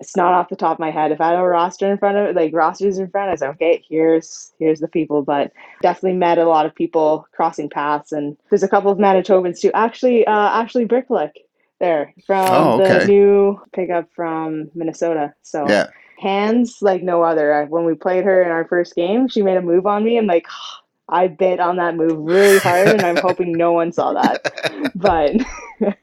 it's 0.00 0.16
not 0.16 0.32
off 0.32 0.48
the 0.48 0.56
top 0.56 0.74
of 0.74 0.78
my 0.78 0.90
head. 0.90 1.10
If 1.10 1.20
I 1.20 1.30
had 1.30 1.38
a 1.38 1.42
roster 1.42 1.90
in 1.90 1.98
front 1.98 2.16
of 2.18 2.26
it, 2.28 2.36
like 2.36 2.54
rosters 2.54 2.98
in 2.98 3.10
front, 3.10 3.30
I 3.30 3.34
said, 3.34 3.50
okay, 3.50 3.82
here's 3.88 4.52
here's 4.58 4.80
the 4.80 4.88
people. 4.88 5.22
But 5.22 5.52
definitely 5.82 6.18
met 6.18 6.38
a 6.38 6.44
lot 6.48 6.66
of 6.66 6.74
people 6.74 7.26
crossing 7.32 7.68
paths, 7.68 8.12
and 8.12 8.36
there's 8.50 8.62
a 8.62 8.68
couple 8.68 8.90
of 8.92 8.98
Manitobans 8.98 9.60
too. 9.60 9.72
Actually, 9.74 10.26
uh, 10.26 10.62
Ashleigh 10.62 10.86
Brykaliuk, 10.86 11.32
there 11.80 12.14
from 12.26 12.54
Oh, 12.54 12.80
okay. 12.82 13.00
the 13.00 13.06
new 13.06 13.60
pickup 13.72 14.08
from 14.14 14.70
Minnesota. 14.74 15.34
So 15.42 15.68
Yeah. 15.68 15.86
hands 16.20 16.78
like 16.80 17.02
no 17.02 17.22
other. 17.22 17.66
When 17.68 17.84
we 17.84 17.94
played 17.94 18.24
her 18.24 18.42
in 18.42 18.50
our 18.50 18.66
first 18.66 18.94
game, 18.94 19.26
she 19.28 19.42
made 19.42 19.56
a 19.56 19.62
move 19.62 19.86
on 19.86 20.04
me. 20.04 20.16
and 20.18 20.26
like, 20.28 20.46
I 21.08 21.26
bit 21.26 21.58
on 21.58 21.76
that 21.78 21.96
move 21.96 22.18
really 22.18 22.58
hard, 22.58 22.86
and 22.88 23.04
I'm 23.04 23.16
hoping 23.22 23.56
no 23.56 23.72
one 23.72 23.90
saw 23.92 24.12
that. 24.12 24.92
But 24.94 25.32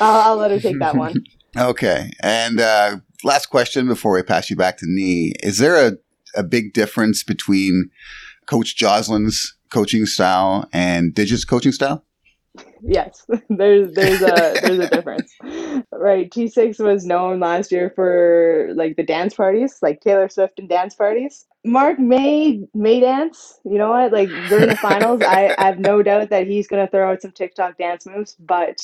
I'll, 0.00 0.20
I'll 0.32 0.36
let 0.36 0.50
her 0.50 0.60
take 0.60 0.78
that 0.80 0.96
one. 0.96 1.14
Okay. 1.54 2.10
And 2.22 2.60
uh, 2.60 2.96
last 3.24 3.46
question 3.46 3.86
before 3.86 4.12
we 4.12 4.22
pass 4.22 4.50
you 4.50 4.56
back 4.56 4.78
to 4.78 4.86
Nee. 4.86 5.34
Is 5.42 5.58
there 5.58 5.76
a, 5.76 5.92
a 6.34 6.42
big 6.42 6.72
difference 6.72 7.22
between 7.22 7.90
Coach 8.46 8.76
Joslin's 8.76 9.56
coaching 9.70 10.06
style 10.06 10.68
and 10.72 11.14
Digit's 11.14 11.44
coaching 11.44 11.72
style? 11.72 12.04
Yes, 12.82 13.24
there's 13.48 13.92
there's 13.94 14.22
a 14.22 14.58
there's 14.60 14.78
a 14.78 14.88
difference, 14.88 15.32
right? 15.92 16.30
T6 16.30 16.78
was 16.80 17.06
known 17.06 17.40
last 17.40 17.72
year 17.72 17.90
for 17.94 18.70
like 18.74 18.96
the 18.96 19.04
dance 19.04 19.34
parties, 19.34 19.78
like 19.82 20.00
Taylor 20.00 20.28
Swift 20.28 20.58
and 20.58 20.68
dance 20.68 20.94
parties. 20.94 21.46
Mark 21.64 21.98
may 21.98 22.60
may 22.74 23.00
dance. 23.00 23.58
You 23.64 23.78
know 23.78 23.90
what? 23.90 24.12
Like 24.12 24.28
during 24.48 24.68
the 24.68 24.76
finals, 24.76 25.22
I, 25.22 25.54
I 25.58 25.66
have 25.66 25.78
no 25.78 26.02
doubt 26.02 26.30
that 26.30 26.46
he's 26.46 26.66
gonna 26.68 26.88
throw 26.88 27.10
out 27.10 27.22
some 27.22 27.32
TikTok 27.32 27.78
dance 27.78 28.06
moves, 28.06 28.34
but 28.38 28.80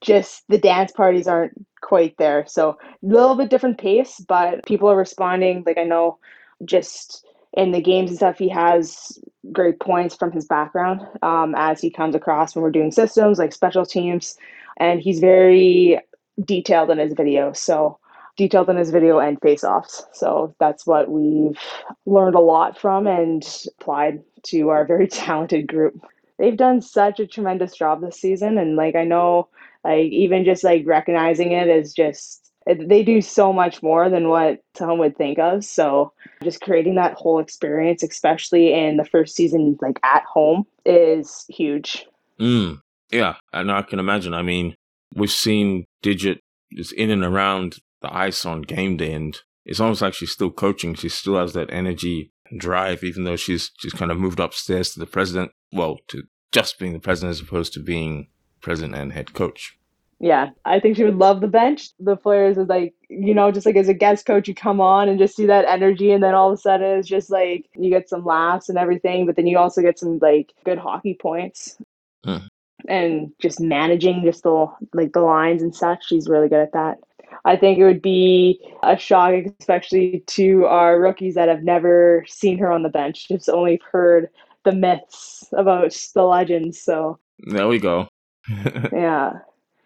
just 0.00 0.44
the 0.48 0.58
dance 0.58 0.92
parties 0.92 1.26
aren't 1.28 1.54
quite 1.80 2.16
there. 2.18 2.44
So 2.46 2.70
a 2.70 2.76
little 3.02 3.34
bit 3.36 3.50
different 3.50 3.78
pace, 3.78 4.20
but 4.28 4.64
people 4.66 4.88
are 4.90 4.96
responding. 4.96 5.62
Like 5.66 5.78
I 5.78 5.84
know, 5.84 6.18
just 6.64 7.26
in 7.54 7.72
the 7.72 7.80
games 7.80 8.10
and 8.10 8.18
stuff, 8.18 8.38
he 8.38 8.48
has 8.48 9.18
great 9.52 9.80
points 9.80 10.14
from 10.14 10.32
his 10.32 10.46
background 10.46 11.00
um, 11.22 11.54
as 11.56 11.80
he 11.80 11.90
comes 11.90 12.14
across 12.14 12.54
when 12.54 12.62
we're 12.62 12.70
doing 12.70 12.92
systems 12.92 13.38
like 13.38 13.52
special 13.52 13.86
teams, 13.86 14.36
and 14.78 15.00
he's 15.00 15.20
very 15.20 15.98
detailed 16.44 16.90
in 16.90 16.98
his 16.98 17.14
video. 17.14 17.52
So 17.52 17.98
detailed 18.38 18.70
in 18.70 18.76
his 18.76 18.90
video 18.90 19.18
and 19.18 19.40
face 19.40 19.64
offs. 19.64 20.06
So 20.12 20.54
that's 20.60 20.86
what 20.86 21.10
we've 21.10 21.58
learned 22.06 22.36
a 22.36 22.40
lot 22.40 22.78
from 22.78 23.06
and 23.06 23.44
applied 23.80 24.22
to 24.44 24.68
our 24.68 24.86
very 24.86 25.08
talented 25.08 25.66
group. 25.66 26.00
They've 26.38 26.56
done 26.56 26.80
such 26.80 27.18
a 27.18 27.26
tremendous 27.26 27.76
job 27.76 28.00
this 28.00 28.20
season, 28.20 28.58
and 28.58 28.76
like 28.76 28.94
I 28.94 29.04
know, 29.04 29.48
like 29.84 30.12
even 30.12 30.44
just 30.44 30.62
like 30.62 30.84
recognizing 30.86 31.50
it 31.50 31.66
is 31.68 31.92
just 31.92 32.47
they 32.74 33.02
do 33.02 33.20
so 33.20 33.52
much 33.52 33.82
more 33.82 34.10
than 34.10 34.28
what 34.28 34.60
someone 34.74 34.98
would 34.98 35.16
think 35.16 35.38
of. 35.38 35.64
So 35.64 36.12
just 36.42 36.60
creating 36.60 36.96
that 36.96 37.14
whole 37.14 37.38
experience, 37.38 38.02
especially 38.02 38.74
in 38.74 38.96
the 38.96 39.04
first 39.04 39.34
season, 39.34 39.78
like 39.80 39.98
at 40.02 40.24
home, 40.24 40.64
is 40.84 41.46
huge. 41.48 42.06
Mm, 42.38 42.80
yeah, 43.10 43.36
and 43.52 43.72
I 43.72 43.82
can 43.82 43.98
imagine. 43.98 44.34
I 44.34 44.42
mean, 44.42 44.74
we've 45.14 45.30
seen 45.30 45.84
Digit 46.02 46.40
is 46.72 46.92
in 46.92 47.10
and 47.10 47.24
around 47.24 47.76
the 48.02 48.14
ice 48.14 48.44
on 48.44 48.62
game 48.62 48.96
day, 48.96 49.12
and 49.12 49.36
it's 49.64 49.80
almost 49.80 50.02
like 50.02 50.14
she's 50.14 50.32
still 50.32 50.50
coaching. 50.50 50.94
She 50.94 51.08
still 51.08 51.38
has 51.38 51.54
that 51.54 51.72
energy 51.72 52.30
and 52.50 52.60
drive, 52.60 53.02
even 53.02 53.24
though 53.24 53.36
she's 53.36 53.70
she's 53.78 53.92
kind 53.92 54.10
of 54.10 54.18
moved 54.18 54.40
upstairs 54.40 54.92
to 54.92 55.00
the 55.00 55.06
president. 55.06 55.52
Well, 55.72 55.98
to 56.08 56.24
just 56.52 56.78
being 56.78 56.92
the 56.92 57.00
president 57.00 57.30
as 57.30 57.40
opposed 57.40 57.72
to 57.74 57.80
being 57.80 58.28
president 58.60 58.94
and 58.94 59.12
head 59.12 59.32
coach. 59.32 59.77
Yeah, 60.20 60.50
I 60.64 60.80
think 60.80 60.96
she 60.96 61.04
would 61.04 61.16
love 61.18 61.40
the 61.40 61.46
bench. 61.46 61.90
The 62.00 62.16
players 62.16 62.58
is 62.58 62.68
like, 62.68 62.94
you 63.08 63.32
know, 63.34 63.52
just 63.52 63.66
like 63.66 63.76
as 63.76 63.88
a 63.88 63.94
guest 63.94 64.26
coach, 64.26 64.48
you 64.48 64.54
come 64.54 64.80
on 64.80 65.08
and 65.08 65.18
just 65.18 65.36
see 65.36 65.46
that 65.46 65.64
energy, 65.66 66.10
and 66.10 66.22
then 66.22 66.34
all 66.34 66.48
of 66.48 66.58
a 66.58 66.60
sudden 66.60 66.98
it's 66.98 67.08
just 67.08 67.30
like 67.30 67.66
you 67.76 67.88
get 67.88 68.08
some 68.08 68.24
laughs 68.24 68.68
and 68.68 68.78
everything, 68.78 69.26
but 69.26 69.36
then 69.36 69.46
you 69.46 69.58
also 69.58 69.80
get 69.80 69.98
some 69.98 70.18
like 70.18 70.52
good 70.64 70.78
hockey 70.78 71.16
points. 71.20 71.78
Hmm. 72.24 72.46
And 72.88 73.32
just 73.40 73.60
managing 73.60 74.22
just 74.24 74.42
the 74.42 74.66
like 74.92 75.12
the 75.12 75.20
lines 75.20 75.62
and 75.62 75.74
such, 75.74 76.06
she's 76.06 76.28
really 76.28 76.48
good 76.48 76.62
at 76.62 76.72
that. 76.72 76.98
I 77.44 77.56
think 77.56 77.78
it 77.78 77.84
would 77.84 78.02
be 78.02 78.60
a 78.82 78.98
shock, 78.98 79.34
especially 79.60 80.24
to 80.26 80.66
our 80.66 81.00
rookies 81.00 81.34
that 81.34 81.48
have 81.48 81.62
never 81.62 82.24
seen 82.28 82.58
her 82.58 82.72
on 82.72 82.82
the 82.82 82.88
bench, 82.88 83.28
just 83.28 83.48
only 83.48 83.80
heard 83.92 84.28
the 84.64 84.72
myths 84.72 85.46
about 85.52 85.96
the 86.14 86.24
legends. 86.24 86.80
So 86.80 87.18
There 87.38 87.68
we 87.68 87.78
go. 87.78 88.08
yeah, 88.92 89.34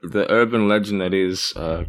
the 0.02 0.30
urban 0.30 0.68
legend 0.68 1.00
that 1.00 1.14
is 1.14 1.52
uh, 1.56 1.84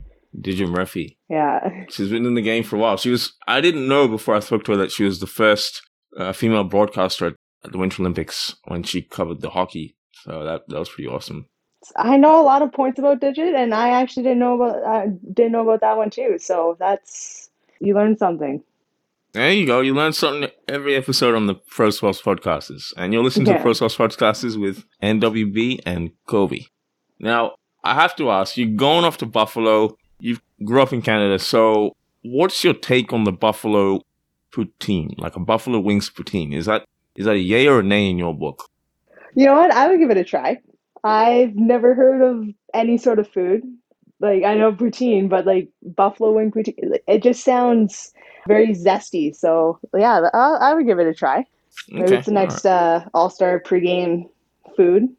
Murphy. 0.68 1.18
yeah. 1.30 1.86
She's 1.90 2.10
been 2.10 2.26
in 2.26 2.34
the 2.36 2.42
game 2.42 2.64
for 2.64 2.76
a 2.76 2.80
while. 2.80 2.98
She 2.98 3.10
was. 3.10 3.34
I 3.48 3.62
didn't 3.62 3.88
know 3.88 4.08
before 4.08 4.36
I 4.36 4.40
spoke 4.40 4.64
to 4.66 4.72
her 4.72 4.78
that 4.78 4.92
she 4.92 5.04
was 5.04 5.20
the 5.20 5.28
first 5.28 5.82
uh, 6.18 6.32
female 6.34 6.64
broadcaster 6.64 7.28
at, 7.28 7.36
at 7.64 7.72
the 7.72 7.78
Winter 7.78 8.02
Olympics 8.02 8.56
when 8.66 8.84
she 8.84 9.02
covered 9.02 9.42
the 9.42 9.52
hockey. 9.52 9.96
So 10.24 10.44
that 10.44 10.68
that 10.70 10.80
was 10.80 10.90
pretty 10.90 11.08
awesome. 11.10 11.48
I 11.98 12.16
know 12.18 12.42
a 12.42 12.46
lot 12.46 12.62
of 12.62 12.72
points 12.72 12.98
about 12.98 13.20
Digit, 13.20 13.54
and 13.54 13.74
I 13.76 13.90
actually 13.90 14.24
didn't 14.24 14.40
know 14.40 14.56
about 14.62 14.84
uh, 14.84 15.08
didn't 15.34 15.52
know 15.52 15.62
about 15.62 15.82
that 15.82 15.98
one 15.98 16.10
too. 16.10 16.38
So 16.40 16.78
that's 16.80 17.50
you 17.80 17.94
learned 17.94 18.20
something. 18.20 18.64
There 19.34 19.52
you 19.52 19.66
go. 19.66 19.82
You 19.82 19.94
learn 19.96 20.14
something 20.14 20.50
every 20.68 20.96
episode 20.96 21.34
on 21.36 21.48
the 21.48 21.56
Pro 21.56 21.90
Sports 21.90 22.22
Podcasters. 22.22 22.94
And 22.96 23.12
you'll 23.14 23.24
listen 23.24 23.44
to 23.46 23.52
Yeah. 23.52 23.58
the 23.58 23.64
Pro 23.64 23.74
Sports 23.74 23.98
Podcasters 23.98 24.62
with 24.62 24.86
NWB 25.02 25.80
and 25.88 26.12
Kobe. 26.28 26.66
Now, 27.20 27.56
I 27.84 27.96
have 27.96 28.16
to 28.18 28.32
ask, 28.32 28.58
you're 28.58 28.68
going 28.68 29.06
off 29.06 29.18
to 29.18 29.26
Buffalo. 29.26 29.98
You 30.20 30.38
grew 30.64 30.82
up 30.82 30.94
in 30.94 31.02
Canada. 31.02 31.38
So, 31.40 31.96
what's 32.22 32.64
your 32.64 32.74
take 32.74 33.12
on 33.12 33.26
the 33.26 33.32
Buffalo 33.32 34.02
poutine? 34.52 35.20
Like 35.20 35.36
a 35.36 35.40
Buffalo 35.40 35.80
Wings 35.80 36.10
poutine? 36.10 36.54
Is 36.54 36.66
that 36.66 36.86
is 37.16 37.26
that 37.26 37.36
a 37.36 37.40
yay 37.40 37.68
or 37.68 37.80
a 37.80 37.84
nay 37.84 38.10
in 38.10 38.18
your 38.18 38.34
book? 38.34 38.70
You 39.36 39.46
know 39.46 39.56
what? 39.56 39.72
I 39.72 39.88
would 39.88 40.00
give 40.00 40.12
it 40.12 40.18
a 40.18 40.24
try. 40.24 40.60
I've 41.04 41.56
never 41.56 41.94
heard 41.94 42.22
of 42.22 42.48
any 42.74 42.98
sort 42.98 43.20
of 43.20 43.28
food. 43.28 43.62
Like 44.20 44.44
I 44.44 44.56
know 44.56 44.72
poutine, 44.72 45.28
but 45.28 45.46
like 45.46 45.70
buffalo 45.82 46.32
wing 46.32 46.52
poutine, 46.52 46.98
it 47.08 47.22
just 47.22 47.44
sounds 47.44 48.14
very 48.48 48.70
zesty. 48.70 49.36
So 49.36 49.80
yeah, 49.94 50.30
I, 50.34 50.58
I 50.62 50.74
would 50.74 50.86
give 50.86 51.00
it 51.00 51.08
a 51.08 51.14
try. 51.14 51.46
Maybe 51.90 52.16
it's 52.16 52.28
the 52.28 52.32
all 52.32 52.38
right. 52.38 52.50
next 52.50 52.66
uh, 52.66 53.06
All 53.14 53.30
Star 53.30 53.60
pregame 53.60 54.30
food. 54.78 55.10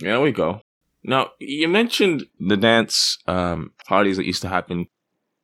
There 0.00 0.20
we 0.20 0.32
go. 0.32 0.62
Now, 1.06 1.30
you 1.38 1.68
mentioned 1.68 2.26
the 2.40 2.56
dance 2.56 3.18
um, 3.28 3.72
parties 3.86 4.16
that 4.16 4.26
used 4.26 4.42
to 4.42 4.48
happen. 4.48 4.86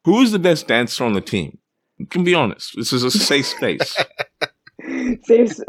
Who 0.04 0.21
is 0.21 0.33
the 0.33 0.40
best 0.40 0.66
dancer 0.66 1.04
on 1.04 1.12
the 1.12 1.21
team? 1.21 1.59
You 1.99 2.07
can 2.07 2.25
be 2.25 2.35
honest. 2.35 2.73
This 2.75 2.92
is 2.92 3.04
a 3.04 3.11
safe 3.11 3.47
space. 3.47 3.97
Safe- 5.23 5.61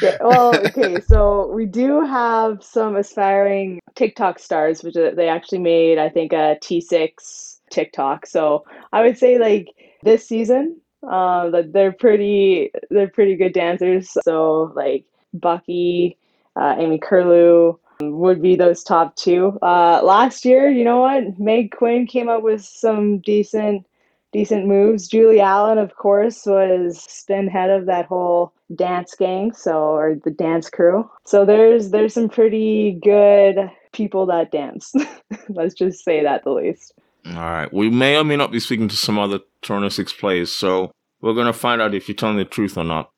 yeah, 0.00 0.16
well, 0.20 0.54
okay, 0.66 1.00
so 1.00 1.50
we 1.52 1.66
do 1.66 2.04
have 2.04 2.62
some 2.62 2.94
aspiring 2.94 3.80
TikTok 3.96 4.38
stars, 4.38 4.84
which 4.84 4.96
uh, 4.96 5.10
they 5.16 5.28
actually 5.28 5.58
made, 5.58 5.98
I 5.98 6.08
think, 6.08 6.32
a 6.32 6.56
T6 6.62 7.58
TikTok. 7.72 8.24
So 8.26 8.64
I 8.92 9.02
would 9.02 9.18
say 9.18 9.38
like 9.38 9.66
this 10.04 10.28
season, 10.28 10.80
uh, 11.10 11.50
they're 11.72 11.90
pretty, 11.90 12.70
they're 12.90 13.10
pretty 13.10 13.34
good 13.34 13.52
dancers. 13.52 14.16
So 14.22 14.72
like 14.76 15.06
Bucky, 15.34 16.16
uh, 16.54 16.76
Amy 16.78 17.00
Curlew 17.02 17.80
would 18.10 18.42
be 18.42 18.56
those 18.56 18.82
top 18.82 19.16
two. 19.16 19.58
Uh, 19.62 20.00
last 20.02 20.44
year, 20.44 20.70
you 20.70 20.84
know 20.84 21.00
what, 21.00 21.38
Meg 21.38 21.70
Quinn 21.70 22.06
came 22.06 22.28
up 22.28 22.42
with 22.42 22.64
some 22.64 23.18
decent 23.18 23.86
decent 24.32 24.66
moves. 24.66 25.08
Julie 25.08 25.40
Allen, 25.40 25.78
of 25.78 25.94
course, 25.94 26.46
was 26.46 27.02
spin 27.02 27.48
head 27.48 27.70
of 27.70 27.86
that 27.86 28.06
whole 28.06 28.52
dance 28.74 29.14
gang, 29.14 29.52
so 29.52 29.94
or 29.94 30.16
the 30.24 30.30
dance 30.30 30.70
crew. 30.70 31.08
So 31.24 31.44
there's 31.44 31.90
there's 31.90 32.14
some 32.14 32.28
pretty 32.28 32.98
good 33.02 33.70
people 33.92 34.26
that 34.26 34.50
dance. 34.50 34.92
Let's 35.48 35.74
just 35.74 36.04
say 36.04 36.22
that 36.22 36.44
the 36.44 36.50
least. 36.50 36.94
All 37.26 37.34
right. 37.34 37.72
We 37.72 37.88
may 37.88 38.16
or 38.16 38.24
may 38.24 38.36
not 38.36 38.50
be 38.50 38.58
speaking 38.58 38.88
to 38.88 38.96
some 38.96 39.18
other 39.18 39.40
Toronto 39.60 39.90
Six 39.90 40.12
players, 40.12 40.52
so 40.52 40.90
we're 41.20 41.34
gonna 41.34 41.52
find 41.52 41.80
out 41.80 41.94
if 41.94 42.08
you're 42.08 42.16
telling 42.16 42.38
the 42.38 42.44
truth 42.44 42.76
or 42.76 42.84
not. 42.84 43.10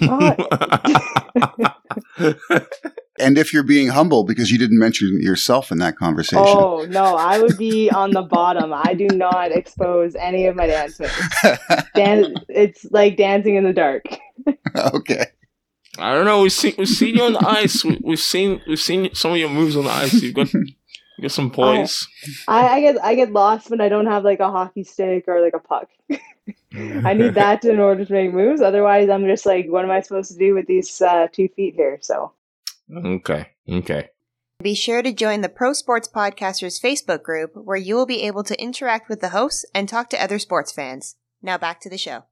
And 3.20 3.38
if 3.38 3.52
you're 3.52 3.62
being 3.62 3.88
humble 3.88 4.24
because 4.24 4.50
you 4.50 4.58
didn't 4.58 4.78
mention 4.78 5.20
yourself 5.20 5.70
in 5.70 5.78
that 5.78 5.96
conversation. 5.96 6.44
Oh 6.46 6.86
no, 6.88 7.16
I 7.16 7.40
would 7.40 7.56
be 7.56 7.90
on 7.90 8.10
the 8.12 8.22
bottom. 8.22 8.72
I 8.72 8.94
do 8.94 9.06
not 9.08 9.52
expose 9.52 10.14
any 10.14 10.46
of 10.46 10.56
my 10.56 10.66
dance 10.66 10.98
moves. 10.98 11.12
Dan- 11.94 12.34
it's 12.48 12.86
like 12.90 13.16
dancing 13.16 13.56
in 13.56 13.64
the 13.64 13.72
dark. 13.72 14.04
okay. 14.76 15.26
I 15.98 16.14
don't 16.14 16.24
know. 16.24 16.42
We've 16.42 16.52
seen 16.52 16.74
we've 16.78 16.88
seen 16.88 17.16
you 17.16 17.24
on 17.24 17.34
the 17.34 17.46
ice. 17.46 17.84
We, 17.84 17.98
we've 18.02 18.20
seen 18.20 18.62
we've 18.66 18.80
seen 18.80 19.14
some 19.14 19.32
of 19.32 19.38
your 19.38 19.50
moves 19.50 19.76
on 19.76 19.84
the 19.84 19.90
ice. 19.90 20.14
You've 20.22 20.34
got 20.34 20.52
you 20.54 20.64
got 21.22 21.32
some 21.32 21.50
poise. 21.50 22.08
I, 22.48 22.68
I 22.68 22.80
get 22.80 23.04
I 23.04 23.14
get 23.14 23.32
lost 23.32 23.70
when 23.70 23.80
I 23.80 23.88
don't 23.88 24.06
have 24.06 24.24
like 24.24 24.40
a 24.40 24.50
hockey 24.50 24.84
stick 24.84 25.24
or 25.26 25.42
like 25.42 25.54
a 25.54 25.58
puck. 25.58 25.88
I 27.04 27.14
need 27.14 27.34
that 27.34 27.64
in 27.64 27.80
order 27.80 28.04
to 28.04 28.12
make 28.12 28.32
moves. 28.32 28.62
Otherwise, 28.62 29.08
I'm 29.08 29.26
just 29.26 29.44
like, 29.44 29.66
what 29.68 29.84
am 29.84 29.90
I 29.90 30.00
supposed 30.00 30.30
to 30.32 30.38
do 30.38 30.54
with 30.54 30.66
these 30.66 31.02
uh, 31.02 31.26
two 31.32 31.48
feet 31.48 31.74
here? 31.74 31.98
So, 32.00 32.32
Okay. 32.94 33.48
Okay. 33.68 34.08
Be 34.62 34.74
sure 34.74 35.02
to 35.02 35.12
join 35.12 35.40
the 35.40 35.48
Pro 35.48 35.72
Sports 35.72 36.08
Podcasters 36.08 36.80
Facebook 36.82 37.22
group 37.22 37.52
where 37.54 37.76
you 37.76 37.94
will 37.94 38.06
be 38.06 38.22
able 38.22 38.44
to 38.44 38.60
interact 38.60 39.08
with 39.08 39.20
the 39.20 39.30
hosts 39.30 39.64
and 39.74 39.88
talk 39.88 40.10
to 40.10 40.22
other 40.22 40.38
sports 40.38 40.70
fans. 40.70 41.16
Now 41.42 41.56
back 41.56 41.80
to 41.80 41.90
the 41.90 41.96
show. 41.96 42.24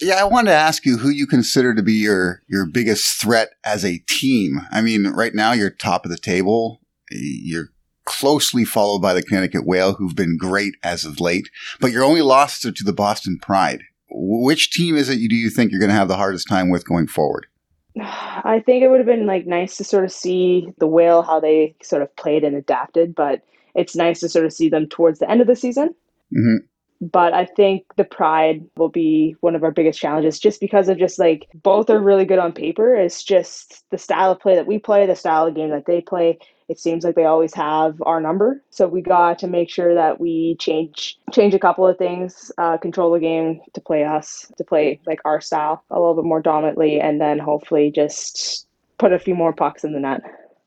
Yeah, 0.00 0.20
I 0.20 0.24
wanted 0.24 0.50
to 0.50 0.56
ask 0.56 0.86
you 0.86 0.98
who 0.98 1.08
you 1.08 1.26
consider 1.26 1.74
to 1.74 1.82
be 1.82 1.94
your 1.94 2.42
your 2.48 2.66
biggest 2.66 3.20
threat 3.20 3.50
as 3.64 3.84
a 3.84 3.98
team. 4.06 4.60
I 4.70 4.80
mean, 4.80 5.08
right 5.08 5.34
now 5.34 5.52
you're 5.52 5.70
top 5.70 6.04
of 6.04 6.12
the 6.12 6.18
table. 6.18 6.80
You're 7.10 7.70
closely 8.04 8.64
followed 8.64 9.00
by 9.00 9.12
the 9.12 9.22
Connecticut 9.22 9.66
Whale, 9.66 9.94
who've 9.94 10.14
been 10.14 10.36
great 10.38 10.74
as 10.84 11.04
of 11.04 11.20
late. 11.20 11.50
But 11.80 11.90
your 11.90 12.04
only 12.04 12.22
losses 12.22 12.64
are 12.66 12.72
to 12.72 12.84
the 12.84 12.92
Boston 12.92 13.38
Pride. 13.42 13.82
Which 14.10 14.70
team 14.70 14.96
is 14.96 15.08
it 15.08 15.18
you 15.18 15.28
do 15.28 15.34
you 15.34 15.50
think 15.50 15.72
you're 15.72 15.80
going 15.80 15.90
to 15.90 15.96
have 15.96 16.08
the 16.08 16.16
hardest 16.16 16.48
time 16.48 16.70
with 16.70 16.86
going 16.86 17.08
forward? 17.08 17.46
I 18.00 18.62
think 18.64 18.82
it 18.82 18.88
would 18.88 19.00
have 19.00 19.06
been 19.06 19.26
like 19.26 19.46
nice 19.46 19.76
to 19.76 19.84
sort 19.84 20.04
of 20.04 20.12
see 20.12 20.68
the 20.78 20.86
Whale 20.86 21.22
how 21.22 21.40
they 21.40 21.74
sort 21.82 22.02
of 22.02 22.14
played 22.16 22.44
and 22.44 22.56
adapted, 22.56 23.14
but 23.14 23.42
it's 23.74 23.96
nice 23.96 24.20
to 24.20 24.28
sort 24.28 24.46
of 24.46 24.52
see 24.52 24.68
them 24.68 24.88
towards 24.88 25.18
the 25.18 25.30
end 25.30 25.40
of 25.40 25.46
the 25.46 25.56
season. 25.56 25.94
Mm-hmm. 26.36 26.56
But 27.00 27.32
I 27.32 27.44
think 27.44 27.84
the 27.96 28.04
Pride 28.04 28.64
will 28.76 28.88
be 28.88 29.36
one 29.40 29.54
of 29.54 29.62
our 29.62 29.70
biggest 29.70 30.00
challenges 30.00 30.40
just 30.40 30.60
because 30.60 30.88
of 30.88 30.98
just 30.98 31.18
like 31.18 31.46
both 31.54 31.90
are 31.90 32.00
really 32.00 32.24
good 32.24 32.40
on 32.40 32.52
paper. 32.52 32.94
It's 32.94 33.22
just 33.22 33.84
the 33.90 33.98
style 33.98 34.32
of 34.32 34.40
play 34.40 34.56
that 34.56 34.66
we 34.66 34.78
play, 34.78 35.06
the 35.06 35.14
style 35.14 35.46
of 35.46 35.54
game 35.54 35.70
that 35.70 35.86
they 35.86 36.00
play 36.00 36.38
it 36.68 36.78
seems 36.78 37.02
like 37.02 37.14
they 37.14 37.24
always 37.24 37.54
have 37.54 38.00
our 38.04 38.20
number. 38.20 38.62
So 38.70 38.86
we 38.86 39.00
got 39.00 39.38
to 39.40 39.48
make 39.48 39.70
sure 39.70 39.94
that 39.94 40.20
we 40.20 40.56
change 40.58 41.18
change 41.32 41.54
a 41.54 41.58
couple 41.58 41.86
of 41.86 41.96
things, 41.96 42.52
uh, 42.58 42.76
control 42.76 43.12
the 43.12 43.20
game 43.20 43.60
to 43.74 43.80
play 43.80 44.04
us, 44.04 44.50
to 44.58 44.64
play 44.64 45.00
like 45.06 45.20
our 45.24 45.40
style 45.40 45.82
a 45.90 45.98
little 45.98 46.14
bit 46.14 46.24
more 46.24 46.42
dominantly, 46.42 47.00
and 47.00 47.20
then 47.20 47.38
hopefully 47.38 47.90
just 47.94 48.66
put 48.98 49.12
a 49.12 49.18
few 49.18 49.34
more 49.34 49.52
pucks 49.52 49.84
in 49.84 49.92
the 49.92 50.00
net. 50.00 50.20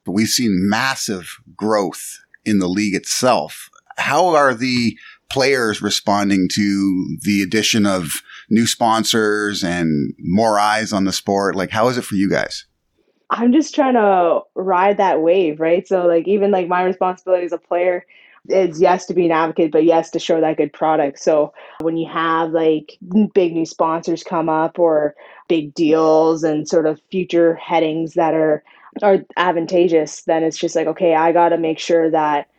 We've 0.07 0.27
seen 0.27 0.67
massive 0.69 1.37
growth 1.55 2.19
in 2.43 2.59
the 2.59 2.67
league 2.67 2.95
itself. 2.95 3.69
How 3.97 4.27
are 4.29 4.53
the 4.53 4.97
players 5.29 5.81
responding 5.81 6.49
to 6.53 7.17
the 7.21 7.43
addition 7.43 7.85
of 7.85 8.21
new 8.49 8.65
sponsors 8.65 9.63
and 9.63 10.13
more 10.19 10.59
eyes 10.59 10.91
on 10.91 11.05
the 11.05 11.13
sport? 11.13 11.55
Like, 11.55 11.69
how 11.69 11.87
is 11.87 11.97
it 11.97 12.03
for 12.03 12.15
you 12.15 12.29
guys? 12.29 12.65
I'm 13.31 13.53
just 13.53 13.73
trying 13.73 13.93
to 13.93 14.41
ride 14.55 14.97
that 14.97 15.21
wave, 15.21 15.61
right? 15.61 15.87
So 15.87 16.05
like 16.05 16.27
even 16.27 16.51
like 16.51 16.67
my 16.67 16.83
responsibility 16.83 17.45
as 17.45 17.53
a 17.53 17.57
player 17.57 18.05
is 18.49 18.81
yes 18.81 19.05
to 19.05 19.13
be 19.13 19.25
an 19.25 19.31
advocate, 19.31 19.71
but 19.71 19.85
yes 19.85 20.09
to 20.11 20.19
show 20.19 20.41
that 20.41 20.57
good 20.57 20.73
product. 20.73 21.17
So 21.19 21.53
when 21.79 21.95
you 21.95 22.09
have 22.09 22.51
like 22.51 22.97
big 23.33 23.53
new 23.53 23.65
sponsors 23.65 24.21
come 24.23 24.49
up 24.49 24.77
or 24.77 25.15
big 25.47 25.73
deals 25.73 26.43
and 26.43 26.67
sort 26.67 26.85
of 26.85 27.01
future 27.09 27.55
headings 27.55 28.15
that 28.15 28.33
are 28.33 28.63
are 29.01 29.19
advantageous, 29.37 30.23
then 30.23 30.43
it's 30.43 30.57
just 30.57 30.75
like 30.75 30.87
okay, 30.87 31.15
I 31.15 31.31
got 31.31 31.49
to 31.49 31.57
make 31.57 31.79
sure 31.79 32.11
that 32.11 32.49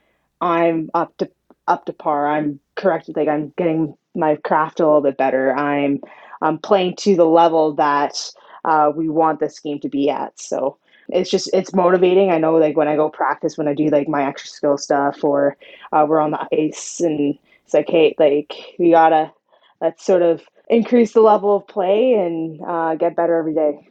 I'm 0.40 0.90
up 0.94 1.14
to 1.18 1.30
up 1.68 1.84
to 1.84 1.92
par. 1.92 2.28
I'm 2.28 2.58
correct. 2.76 3.10
Like 3.14 3.28
I'm 3.28 3.52
getting 3.58 3.94
my 4.14 4.36
craft 4.36 4.80
a 4.80 4.86
little 4.86 5.02
bit 5.02 5.18
better. 5.18 5.54
I'm 5.54 6.00
I'm 6.40 6.58
playing 6.58 6.96
to 7.00 7.14
the 7.14 7.26
level 7.26 7.74
that 7.74 8.16
uh, 8.64 8.92
we 8.94 9.08
want 9.08 9.40
the 9.40 9.48
scheme 9.48 9.78
to 9.80 9.88
be 9.88 10.08
at. 10.10 10.38
So 10.38 10.76
it's 11.08 11.30
just 11.30 11.50
it's 11.52 11.74
motivating. 11.74 12.30
I 12.30 12.38
know 12.38 12.54
like 12.54 12.76
when 12.76 12.88
I 12.88 12.96
go 12.96 13.08
practice, 13.08 13.58
when 13.58 13.68
I 13.68 13.74
do 13.74 13.88
like 13.88 14.08
my 14.08 14.26
extra 14.26 14.50
skill 14.50 14.78
stuff, 14.78 15.22
or 15.24 15.56
uh, 15.92 16.06
we're 16.08 16.20
on 16.20 16.30
the 16.30 16.46
ice, 16.52 17.00
and 17.00 17.38
it's 17.64 17.74
like, 17.74 17.88
hey, 17.88 18.14
like 18.18 18.54
we 18.78 18.90
gotta 18.90 19.32
let's 19.80 20.04
sort 20.04 20.22
of 20.22 20.42
increase 20.68 21.12
the 21.12 21.20
level 21.20 21.56
of 21.56 21.66
play 21.66 22.14
and 22.14 22.60
uh, 22.66 22.94
get 22.94 23.16
better 23.16 23.36
every 23.36 23.54
day. 23.54 23.88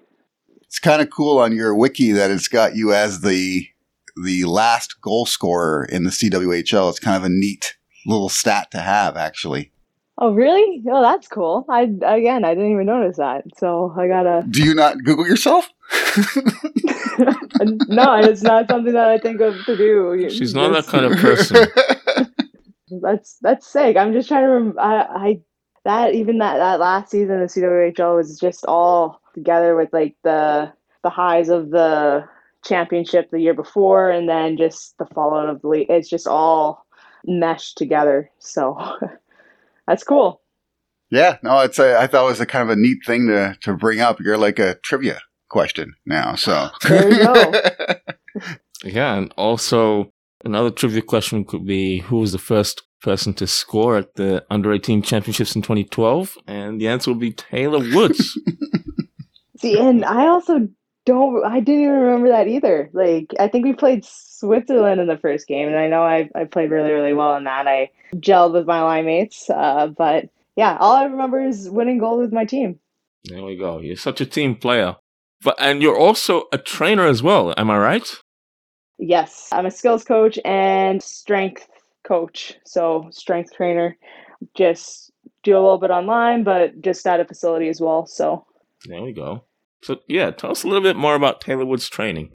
It's 0.62 0.80
kind 0.80 1.02
of 1.02 1.10
cool 1.10 1.38
on 1.38 1.54
your 1.54 1.76
wiki 1.76 2.12
that 2.14 2.32
it's 2.32 2.48
got 2.48 2.76
you 2.76 2.94
as 2.94 3.22
the 3.22 3.68
the 4.24 4.46
last 4.46 5.02
goal 5.02 5.26
scorer 5.26 5.86
in 5.86 6.04
the 6.04 6.10
CWHL. 6.10 6.90
It's 6.90 7.00
kind 7.00 7.18
of 7.18 7.24
a 7.24 7.30
neat 7.30 7.76
little 8.06 8.30
stat 8.30 8.72
to 8.72 8.80
have, 8.80 9.18
actually. 9.18 9.71
Oh, 10.24 10.32
really? 10.36 10.84
Oh, 10.88 11.02
that's 11.02 11.28
cool. 11.28 11.66
I 11.68 11.82
again, 11.82 12.46
I 12.46 12.54
didn't 12.54 12.74
even 12.74 12.86
notice 12.86 13.18
that. 13.18 13.44
So 13.58 13.92
I 13.98 14.08
gotta. 14.08 14.46
Do 14.48 14.64
you 14.64 14.76
not 14.76 15.04
Google 15.04 15.28
yourself? 15.28 15.68
no, 17.90 18.20
it's 18.22 18.44
not 18.44 18.70
something 18.70 18.94
that 18.94 19.10
I 19.10 19.18
think 19.18 19.42
of 19.42 19.56
to 19.66 19.76
do. 19.76 20.30
She's 20.30 20.54
not 20.54 20.74
that 20.74 20.86
kind 20.86 21.06
of 21.06 21.14
person. 21.18 21.68
that's 23.02 23.38
that's 23.42 23.66
sick. 23.66 23.98
I'm 23.98 24.14
just 24.14 24.28
trying 24.28 24.44
to. 24.44 24.50
Rem- 24.50 24.80
I, 24.80 25.06
I 25.10 25.40
that 25.86 26.14
even 26.14 26.38
that 26.38 26.58
that 26.58 26.80
last 26.80 27.10
season 27.10 27.42
of 27.42 27.50
CWHL 27.50 28.16
was 28.16 28.40
just 28.40 28.64
all 28.68 29.20
together 29.34 29.76
with 29.76 29.90
like 29.92 30.16
the 30.24 30.72
the 31.02 31.10
highs 31.10 31.50
of 31.50 31.72
the 31.72 32.26
championship 32.64 33.32
the 33.32 33.40
year 33.42 33.56
before, 33.56 34.12
and 34.12 34.30
then 34.30 34.56
just 34.56 34.96
the 35.00 35.08
fallout 35.08 35.50
of 35.50 35.64
the 35.64 35.68
league. 35.68 35.90
It's 35.90 36.08
just 36.08 36.28
all 36.28 36.86
meshed 37.26 37.76
together. 37.76 38.30
So. 38.38 38.78
that's 39.92 40.06
cool. 40.06 40.42
Yeah, 41.10 41.38
no, 41.44 41.60
it's 41.60 41.80
a, 41.80 42.00
I 42.00 42.08
thought 42.08 42.26
it 42.26 42.30
was 42.30 42.40
a 42.40 42.46
kind 42.46 42.64
of 42.64 42.70
a 42.70 42.80
neat 42.80 43.00
thing 43.06 43.28
to 43.28 43.58
to 43.62 43.76
bring 43.76 44.00
up. 44.00 44.22
You're 44.22 44.38
like 44.38 44.58
a 44.58 44.76
trivia 44.76 45.20
question 45.50 45.96
now, 46.06 46.36
so 46.36 46.70
there 46.88 47.12
you 47.12 47.26
go. 47.26 47.54
yeah, 48.86 49.16
and 49.16 49.34
also 49.36 50.14
another 50.46 50.72
trivia 50.72 51.02
question 51.02 51.44
could 51.44 51.66
be 51.66 52.00
who 52.00 52.20
was 52.20 52.32
the 52.32 52.38
first 52.38 52.84
person 53.02 53.34
to 53.34 53.48
score 53.48 53.98
at 53.98 54.16
the 54.16 54.46
under 54.50 54.72
18 54.72 55.02
championships 55.02 55.56
in 55.56 55.62
2012 55.64 56.38
and 56.46 56.80
the 56.80 56.88
answer 56.88 57.10
would 57.10 57.20
be 57.20 57.32
taylor 57.32 57.80
woods 57.96 58.40
see 59.58 59.80
and 59.80 60.06
i 60.06 60.28
also 60.28 60.70
don't 61.06 61.44
i 61.46 61.60
didn't 61.60 61.82
even 61.82 61.96
remember 61.96 62.30
that 62.30 62.48
either 62.48 62.90
like 62.94 63.34
i 63.40 63.48
think 63.48 63.66
we 63.66 63.74
played 63.74 64.06
switzerland 64.06 65.02
in 65.02 65.08
the 65.08 65.18
first 65.18 65.48
game 65.48 65.68
and 65.68 65.78
i 65.78 65.88
know 65.88 66.04
i, 66.04 66.30
I 66.36 66.46
played 66.46 66.70
really 66.70 66.92
really 66.92 67.14
well 67.14 67.36
in 67.36 67.46
that 67.46 67.68
i 67.68 67.90
gelled 68.16 68.54
with 68.54 68.68
my 68.68 68.82
line 68.82 69.06
mates. 69.06 69.50
Uh, 69.50 69.88
but 69.88 70.30
yeah, 70.56 70.78
all 70.80 70.96
I 70.96 71.06
remember 71.06 71.42
is 71.42 71.70
winning 71.70 71.98
gold 71.98 72.20
with 72.20 72.34
my 72.34 72.46
team. 72.46 72.80
There 73.26 73.44
we 73.44 73.56
go. 73.56 73.80
You're 73.80 73.96
such 73.96 74.22
a 74.22 74.26
team 74.26 74.56
player. 74.56 74.98
But 75.44 75.56
and 75.60 75.82
you're 75.82 75.98
also 75.98 76.44
a 76.52 76.58
trainer 76.58 77.08
as 77.08 77.24
well, 77.24 77.54
am 77.58 77.72
I 77.72 77.78
right? 77.78 78.08
Yes. 79.00 79.50
I'm 79.52 79.66
a 79.66 79.72
skills 79.72 80.04
coach 80.04 80.38
and 80.46 81.02
strength 81.02 81.68
coach. 82.04 82.56
So 82.66 83.08
strength 83.12 83.54
trainer. 83.54 83.98
Just 84.56 85.12
do 85.44 85.54
a 85.54 85.62
little 85.62 85.80
bit 85.80 85.90
online, 85.90 86.44
but 86.44 86.82
just 86.82 87.06
at 87.08 87.20
a 87.20 87.26
facility 87.26 87.70
as 87.70 87.82
well. 87.82 88.06
So 88.06 88.46
there 88.86 89.02
we 89.02 89.14
go. 89.14 89.44
So 89.84 90.00
yeah, 90.08 90.32
tell 90.32 90.52
us 90.52 90.64
a 90.64 90.68
little 90.68 90.84
bit 90.84 90.96
more 90.96 91.16
about 91.16 91.42
Taylor 91.42 91.66
Woods 91.66 91.90
training. 91.90 92.32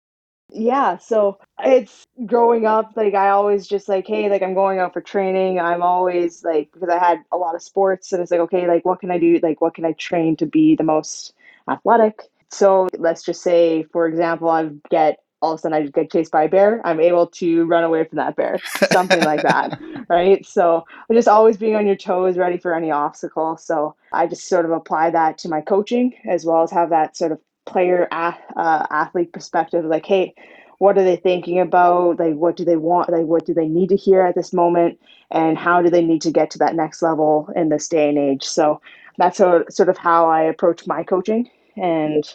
Yeah 0.49 0.97
so 0.97 1.39
it's 1.63 2.05
growing 2.27 2.67
up 2.67 2.91
like 2.95 3.15
i 3.15 3.29
always 3.29 3.65
just 3.65 3.89
like 3.89 4.05
hey 4.05 4.29
like 4.29 4.43
i'm 4.43 4.53
going 4.53 4.77
out 4.77 4.93
for 4.93 5.01
training. 5.01 5.59
I'm 5.59 5.81
always 5.81 6.43
like 6.43 6.71
because 6.71 6.89
i 6.89 6.99
had 6.99 7.19
a 7.31 7.37
lot 7.37 7.55
of 7.55 7.63
sports 7.63 8.11
and 8.13 8.21
it's 8.21 8.29
like 8.29 8.41
okay 8.41 8.67
like 8.67 8.85
what 8.85 8.99
can 8.99 9.09
i 9.09 9.17
do? 9.17 9.39
Like 9.41 9.61
what 9.61 9.73
can 9.73 9.85
i 9.85 9.93
train 9.93 10.35
to 10.37 10.45
be 10.45 10.75
the 10.75 10.83
most 10.83 11.33
athletic? 11.67 12.21
So 12.49 12.87
let's 12.99 13.23
just 13.23 13.41
say 13.41 13.83
for 13.91 14.05
example 14.05 14.49
i 14.49 14.69
get 14.91 15.19
all 15.43 15.53
of 15.53 15.59
a 15.59 15.61
sudden 15.61 15.77
I 15.77 15.87
get 15.87 16.11
chased 16.11 16.31
by 16.31 16.43
a 16.43 16.49
bear, 16.49 16.81
I'm 16.85 16.99
able 16.99 17.27
to 17.27 17.65
run 17.65 17.83
away 17.83 18.05
from 18.05 18.17
that 18.17 18.35
bear, 18.35 18.59
something 18.91 19.21
like 19.23 19.43
that, 19.43 19.79
right? 20.09 20.45
So 20.45 20.85
just 21.11 21.27
always 21.27 21.57
being 21.57 21.75
on 21.75 21.85
your 21.85 21.97
toes, 21.97 22.37
ready 22.37 22.57
for 22.57 22.73
any 22.73 22.91
obstacle. 22.91 23.57
So 23.57 23.95
I 24.13 24.25
just 24.25 24.47
sort 24.47 24.65
of 24.65 24.71
apply 24.71 25.11
that 25.11 25.37
to 25.39 25.49
my 25.49 25.61
coaching 25.61 26.13
as 26.27 26.45
well 26.45 26.63
as 26.63 26.71
have 26.71 26.89
that 26.89 27.17
sort 27.17 27.33
of 27.33 27.39
player 27.65 28.07
uh, 28.11 28.33
athlete 28.57 29.31
perspective 29.31 29.85
like 29.85 30.05
hey 30.05 30.35
what 30.83 30.97
are 30.97 31.03
they 31.03 31.15
thinking 31.15 31.61
about? 31.61 32.19
Like 32.19 32.35
what 32.35 32.57
do 32.57 32.65
they 32.65 32.75
want? 32.75 33.09
Like 33.09 33.25
what 33.25 33.45
do 33.45 33.53
they 33.53 33.69
need 33.69 33.87
to 33.87 33.95
hear 33.95 34.19
at 34.21 34.35
this 34.35 34.51
moment? 34.51 34.99
And 35.31 35.57
how 35.57 35.81
do 35.81 35.89
they 35.89 36.03
need 36.03 36.21
to 36.23 36.31
get 36.31 36.51
to 36.51 36.57
that 36.59 36.75
next 36.75 37.01
level 37.01 37.49
in 37.55 37.69
this 37.69 37.87
day 37.87 38.09
and 38.09 38.17
age? 38.17 38.43
So 38.43 38.81
that's 39.17 39.37
sort 39.37 39.87
of 39.87 39.97
how 39.97 40.29
i 40.29 40.41
approach 40.41 40.85
my 40.85 41.03
coaching. 41.03 41.49
And 41.77 42.25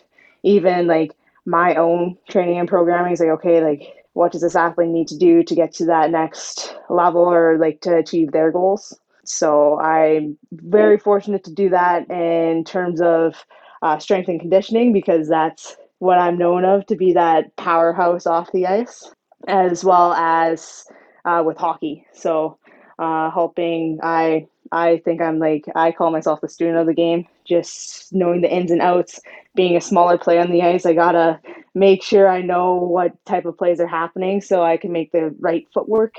even 0.44 0.86
like 0.86 1.12
my 1.48 1.74
own 1.74 2.16
training 2.28 2.58
and 2.58 2.68
programming 2.68 3.12
is 3.12 3.20
like 3.20 3.28
okay 3.28 3.62
like 3.62 3.94
what 4.12 4.32
does 4.32 4.42
this 4.42 4.56
athlete 4.56 4.88
need 4.88 5.08
to 5.08 5.16
do 5.16 5.42
to 5.42 5.54
get 5.54 5.72
to 5.72 5.86
that 5.86 6.10
next 6.10 6.76
level 6.90 7.22
or 7.22 7.56
like 7.58 7.80
to 7.80 7.96
achieve 7.96 8.32
their 8.32 8.50
goals 8.50 8.98
so 9.24 9.78
i'm 9.78 10.36
very 10.52 10.98
fortunate 10.98 11.44
to 11.44 11.52
do 11.52 11.68
that 11.68 12.08
in 12.10 12.64
terms 12.64 13.00
of 13.00 13.44
uh, 13.82 13.98
strength 13.98 14.28
and 14.28 14.40
conditioning 14.40 14.92
because 14.92 15.28
that's 15.28 15.76
what 15.98 16.18
I'm 16.18 16.38
known 16.38 16.64
of 16.64 16.86
to 16.86 16.96
be 16.96 17.12
that 17.14 17.54
powerhouse 17.56 18.26
off 18.26 18.52
the 18.52 18.66
ice, 18.66 19.12
as 19.46 19.84
well 19.84 20.12
as 20.14 20.86
uh, 21.24 21.42
with 21.44 21.56
hockey. 21.56 22.06
So, 22.12 22.58
uh, 22.98 23.30
helping 23.30 23.98
I 24.02 24.46
I 24.72 24.98
think 25.04 25.20
I'm 25.20 25.38
like 25.38 25.64
I 25.74 25.92
call 25.92 26.10
myself 26.10 26.40
the 26.40 26.48
student 26.48 26.78
of 26.78 26.86
the 26.86 26.94
game. 26.94 27.26
Just 27.48 28.12
knowing 28.12 28.42
the 28.42 28.52
ins 28.52 28.70
and 28.70 28.82
outs, 28.82 29.20
being 29.54 29.76
a 29.76 29.80
smaller 29.80 30.18
player 30.18 30.40
on 30.40 30.50
the 30.50 30.62
ice, 30.62 30.84
I 30.84 30.92
gotta 30.92 31.40
make 31.74 32.02
sure 32.02 32.28
I 32.28 32.42
know 32.42 32.74
what 32.74 33.24
type 33.24 33.46
of 33.46 33.56
plays 33.56 33.80
are 33.80 33.86
happening 33.86 34.40
so 34.40 34.62
I 34.62 34.76
can 34.76 34.92
make 34.92 35.12
the 35.12 35.34
right 35.38 35.66
footwork 35.72 36.14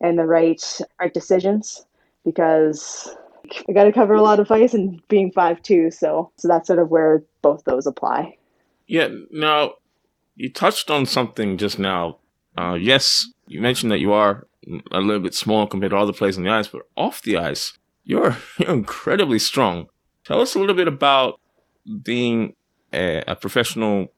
and 0.00 0.18
the 0.18 0.26
right 0.26 0.62
right 1.00 1.14
decisions 1.14 1.86
because 2.24 3.08
I 3.68 3.72
got 3.72 3.84
to 3.84 3.92
cover 3.92 4.14
a 4.14 4.22
lot 4.22 4.40
of 4.40 4.50
ice 4.50 4.74
and 4.74 5.00
being 5.08 5.32
five 5.32 5.62
two, 5.62 5.90
so 5.90 6.30
so 6.36 6.48
that's 6.48 6.66
sort 6.66 6.78
of 6.78 6.90
where 6.90 7.22
both 7.42 7.64
those 7.64 7.86
apply. 7.86 8.36
Yeah. 8.86 9.08
Now, 9.30 9.74
you 10.36 10.52
touched 10.52 10.90
on 10.90 11.06
something 11.06 11.56
just 11.56 11.78
now. 11.78 12.18
Uh, 12.56 12.74
yes, 12.74 13.26
you 13.46 13.60
mentioned 13.60 13.92
that 13.92 14.00
you 14.00 14.12
are 14.12 14.46
a 14.90 15.00
little 15.00 15.22
bit 15.22 15.34
small 15.34 15.66
compared 15.66 15.90
to 15.90 15.96
other 15.96 16.12
players 16.12 16.36
on 16.36 16.44
the 16.44 16.50
ice, 16.50 16.68
but 16.68 16.82
off 16.96 17.22
the 17.22 17.36
ice, 17.36 17.76
you're 18.04 18.36
you're 18.58 18.70
incredibly 18.70 19.38
strong. 19.38 19.88
Tell 20.26 20.40
us 20.40 20.56
a 20.56 20.58
little 20.58 20.74
bit 20.74 20.88
about 20.88 21.40
being 22.02 22.54
a, 22.92 23.22
a 23.28 23.36
professional 23.36 24.08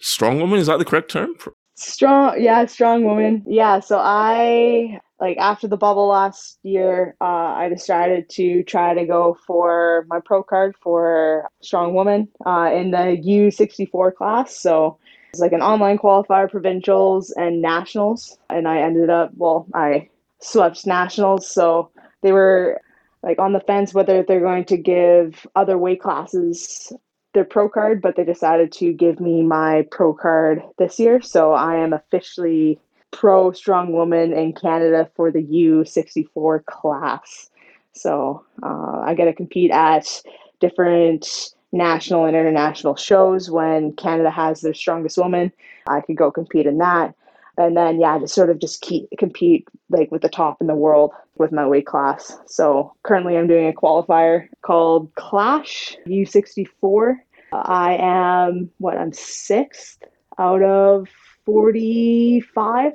strong 0.00 0.40
woman. 0.40 0.58
Is 0.58 0.68
that 0.68 0.78
the 0.78 0.86
correct 0.86 1.10
term? 1.10 1.34
Strong, 1.74 2.40
yeah, 2.40 2.64
strong 2.64 3.04
woman. 3.04 3.44
Yeah, 3.46 3.80
so 3.80 3.98
I 3.98 5.00
like 5.20 5.36
after 5.36 5.68
the 5.68 5.76
bubble 5.76 6.08
last 6.08 6.58
year, 6.62 7.14
uh, 7.20 7.24
I 7.24 7.68
decided 7.68 8.30
to 8.30 8.62
try 8.62 8.94
to 8.94 9.04
go 9.04 9.36
for 9.46 10.06
my 10.08 10.18
pro 10.24 10.42
card 10.42 10.76
for 10.80 11.46
strong 11.60 11.92
woman 11.92 12.28
uh, 12.46 12.70
in 12.72 12.92
the 12.92 13.20
U64 13.22 14.14
class. 14.14 14.58
So 14.58 14.98
it's 15.30 15.40
like 15.40 15.52
an 15.52 15.60
online 15.60 15.98
qualifier, 15.98 16.50
provincials 16.50 17.32
and 17.32 17.60
nationals, 17.60 18.38
and 18.48 18.66
I 18.66 18.78
ended 18.80 19.10
up 19.10 19.32
well, 19.36 19.66
I 19.74 20.08
swept 20.40 20.86
nationals. 20.86 21.46
So 21.46 21.90
they 22.22 22.32
were 22.32 22.80
like 23.24 23.38
on 23.38 23.52
the 23.52 23.60
fence 23.60 23.94
whether 23.94 24.22
they're 24.22 24.40
going 24.40 24.64
to 24.66 24.76
give 24.76 25.46
other 25.56 25.78
weight 25.78 26.00
classes 26.00 26.92
their 27.32 27.44
pro 27.44 27.68
card, 27.68 28.00
but 28.00 28.16
they 28.16 28.24
decided 28.24 28.70
to 28.70 28.92
give 28.92 29.18
me 29.20 29.42
my 29.42 29.86
pro 29.90 30.14
card 30.14 30.62
this 30.78 30.98
year. 31.00 31.20
So 31.20 31.52
I 31.52 31.76
am 31.76 31.92
officially 31.92 32.78
pro 33.10 33.52
strong 33.52 33.92
woman 33.92 34.32
in 34.32 34.52
Canada 34.52 35.10
for 35.16 35.30
the 35.30 35.42
U64 35.42 36.64
class. 36.66 37.50
So 37.92 38.44
uh, 38.62 39.00
I 39.04 39.14
get 39.14 39.26
to 39.26 39.32
compete 39.32 39.70
at 39.70 40.22
different 40.60 41.54
national 41.72 42.24
and 42.24 42.36
international 42.36 42.94
shows 42.94 43.50
when 43.50 43.92
Canada 43.92 44.30
has 44.30 44.60
their 44.60 44.74
strongest 44.74 45.18
woman. 45.18 45.52
I 45.88 46.00
could 46.00 46.16
go 46.16 46.30
compete 46.30 46.66
in 46.66 46.78
that. 46.78 47.14
And 47.56 47.76
then 47.76 48.00
yeah, 48.00 48.18
just 48.18 48.34
sort 48.34 48.50
of 48.50 48.58
just 48.58 48.80
keep 48.80 49.08
compete 49.18 49.68
like 49.90 50.10
with 50.10 50.22
the 50.22 50.28
top 50.28 50.60
in 50.60 50.66
the 50.66 50.74
world 50.74 51.12
with 51.36 51.52
my 51.52 51.66
weight 51.66 51.86
class. 51.86 52.36
So 52.46 52.92
currently 53.02 53.36
I'm 53.36 53.46
doing 53.46 53.68
a 53.68 53.72
qualifier 53.72 54.48
called 54.62 55.14
Clash 55.14 55.96
U64. 56.06 57.16
I 57.52 57.96
am 58.00 58.70
what 58.78 58.98
I'm 58.98 59.12
sixth 59.12 60.02
out 60.38 60.62
of 60.62 61.08
45 61.44 62.92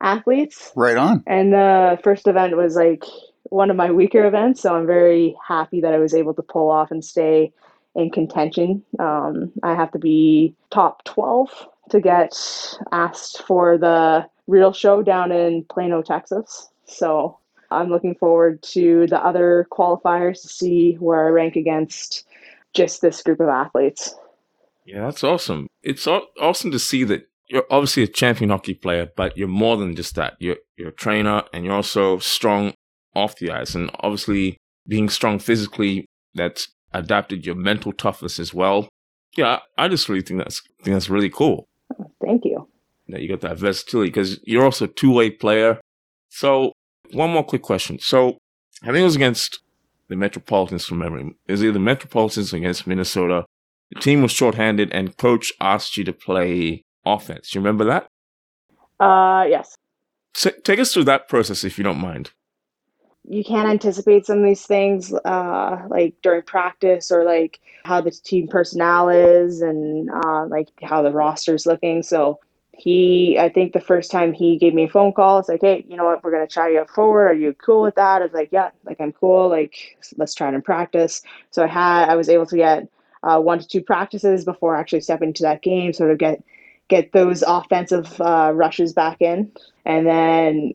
athletes. 0.00 0.72
Right 0.76 0.96
on. 0.96 1.22
And 1.26 1.52
the 1.52 1.98
first 2.02 2.26
event 2.26 2.56
was 2.56 2.76
like 2.76 3.04
one 3.44 3.70
of 3.70 3.76
my 3.76 3.90
weaker 3.90 4.26
events, 4.26 4.60
so 4.60 4.76
I'm 4.76 4.86
very 4.86 5.34
happy 5.46 5.80
that 5.80 5.94
I 5.94 5.98
was 5.98 6.14
able 6.14 6.34
to 6.34 6.42
pull 6.42 6.70
off 6.70 6.90
and 6.90 7.04
stay 7.04 7.52
in 7.94 8.10
contention. 8.10 8.82
Um, 8.98 9.52
I 9.62 9.74
have 9.74 9.90
to 9.92 9.98
be 9.98 10.54
top 10.70 11.04
12 11.04 11.66
to 11.90 12.00
get 12.00 12.34
asked 12.92 13.42
for 13.42 13.78
the 13.78 14.28
real 14.46 14.72
show 14.72 15.02
down 15.02 15.32
in 15.32 15.64
Plano, 15.64 16.02
Texas. 16.02 16.68
So 16.86 17.38
I'm 17.70 17.90
looking 17.90 18.14
forward 18.14 18.62
to 18.74 19.06
the 19.06 19.18
other 19.18 19.66
qualifiers 19.70 20.42
to 20.42 20.48
see 20.48 20.94
where 20.94 21.26
I 21.26 21.30
rank 21.30 21.56
against 21.56 22.26
just 22.74 23.00
this 23.02 23.22
group 23.22 23.40
of 23.40 23.48
athletes. 23.48 24.14
Yeah, 24.86 25.04
that's 25.04 25.22
awesome. 25.22 25.66
It's 25.82 26.06
awesome 26.06 26.70
to 26.70 26.78
see 26.78 27.04
that 27.04 27.28
you're 27.48 27.66
obviously 27.70 28.02
a 28.02 28.08
champion 28.08 28.50
hockey 28.50 28.74
player, 28.74 29.10
but 29.16 29.36
you're 29.36 29.48
more 29.48 29.76
than 29.76 29.94
just 29.96 30.14
that. 30.14 30.36
You're 30.38 30.56
you're 30.76 30.88
a 30.88 30.92
trainer 30.92 31.44
and 31.52 31.64
you're 31.64 31.74
also 31.74 32.18
strong 32.18 32.72
off 33.14 33.36
the 33.36 33.50
ice. 33.50 33.74
And 33.74 33.90
obviously 34.00 34.56
being 34.86 35.08
strong 35.08 35.38
physically, 35.38 36.06
that's 36.34 36.68
adapted 36.92 37.44
your 37.44 37.54
mental 37.54 37.92
toughness 37.92 38.38
as 38.38 38.54
well. 38.54 38.88
Yeah, 39.36 39.58
I 39.76 39.88
just 39.88 40.08
really 40.08 40.22
think 40.22 40.40
that's 40.40 40.62
think 40.82 40.94
that's 40.94 41.10
really 41.10 41.30
cool. 41.30 41.67
You. 43.22 43.28
Got 43.28 43.40
that 43.40 43.58
versatility 43.58 44.10
because 44.10 44.40
you're 44.44 44.64
also 44.64 44.86
a 44.86 44.88
two 44.88 45.12
way 45.12 45.30
player. 45.30 45.80
So 46.30 46.72
one 47.12 47.30
more 47.30 47.44
quick 47.44 47.62
question. 47.62 47.98
So 47.98 48.38
I 48.82 48.86
think 48.86 48.98
it 48.98 49.04
was 49.04 49.16
against 49.16 49.60
the 50.08 50.16
Metropolitans 50.16 50.84
from 50.84 50.98
memory. 50.98 51.34
It 51.46 51.52
was 51.52 51.64
either 51.64 51.78
Metropolitans 51.78 52.52
against 52.52 52.86
Minnesota. 52.86 53.44
The 53.90 54.00
team 54.00 54.22
was 54.22 54.32
shorthanded 54.32 54.92
and 54.92 55.16
coach 55.16 55.52
asked 55.60 55.96
you 55.96 56.04
to 56.04 56.12
play 56.12 56.84
offense. 57.04 57.54
You 57.54 57.60
remember 57.60 57.84
that? 57.84 58.08
Uh, 59.00 59.46
yes. 59.48 59.74
So, 60.34 60.50
take 60.64 60.78
us 60.78 60.92
through 60.92 61.04
that 61.04 61.28
process 61.28 61.64
if 61.64 61.78
you 61.78 61.84
don't 61.84 62.00
mind. 62.00 62.30
You 63.24 63.44
can't 63.44 63.68
anticipate 63.68 64.24
some 64.24 64.38
of 64.38 64.44
these 64.44 64.64
things, 64.64 65.12
uh, 65.12 65.82
like 65.88 66.14
during 66.22 66.42
practice 66.42 67.10
or 67.10 67.24
like 67.24 67.60
how 67.84 68.00
the 68.00 68.10
team 68.10 68.48
personnel 68.48 69.10
is 69.10 69.60
and 69.60 70.08
uh, 70.10 70.46
like 70.46 70.68
how 70.82 71.02
the 71.02 71.12
roster 71.12 71.54
is 71.54 71.66
looking. 71.66 72.02
So 72.02 72.40
he, 72.78 73.38
I 73.38 73.48
think 73.48 73.72
the 73.72 73.80
first 73.80 74.10
time 74.10 74.32
he 74.32 74.56
gave 74.56 74.72
me 74.72 74.84
a 74.84 74.88
phone 74.88 75.12
call, 75.12 75.38
it's 75.38 75.48
like, 75.48 75.60
hey, 75.60 75.84
you 75.88 75.96
know 75.96 76.04
what, 76.04 76.22
we're 76.22 76.30
gonna 76.30 76.46
try 76.46 76.68
you 76.70 76.84
forward. 76.94 77.28
Are 77.28 77.34
you 77.34 77.52
cool 77.54 77.82
with 77.82 77.96
that? 77.96 78.22
it's 78.22 78.34
like, 78.34 78.50
yeah, 78.52 78.70
like 78.84 79.00
I'm 79.00 79.12
cool. 79.12 79.48
Like 79.48 79.98
let's 80.16 80.34
try 80.34 80.48
it 80.48 80.54
in 80.54 80.62
practice. 80.62 81.22
So 81.50 81.64
I 81.64 81.66
had, 81.66 82.08
I 82.08 82.16
was 82.16 82.28
able 82.28 82.46
to 82.46 82.56
get 82.56 82.88
uh, 83.22 83.40
one 83.40 83.58
to 83.58 83.66
two 83.66 83.82
practices 83.82 84.44
before 84.44 84.76
actually 84.76 85.00
stepping 85.00 85.28
into 85.28 85.42
that 85.42 85.62
game, 85.62 85.92
sort 85.92 86.10
of 86.10 86.18
get 86.18 86.42
get 86.88 87.12
those 87.12 87.42
offensive 87.42 88.20
uh, 88.20 88.50
rushes 88.54 88.92
back 88.92 89.20
in. 89.20 89.52
And 89.84 90.06
then 90.06 90.74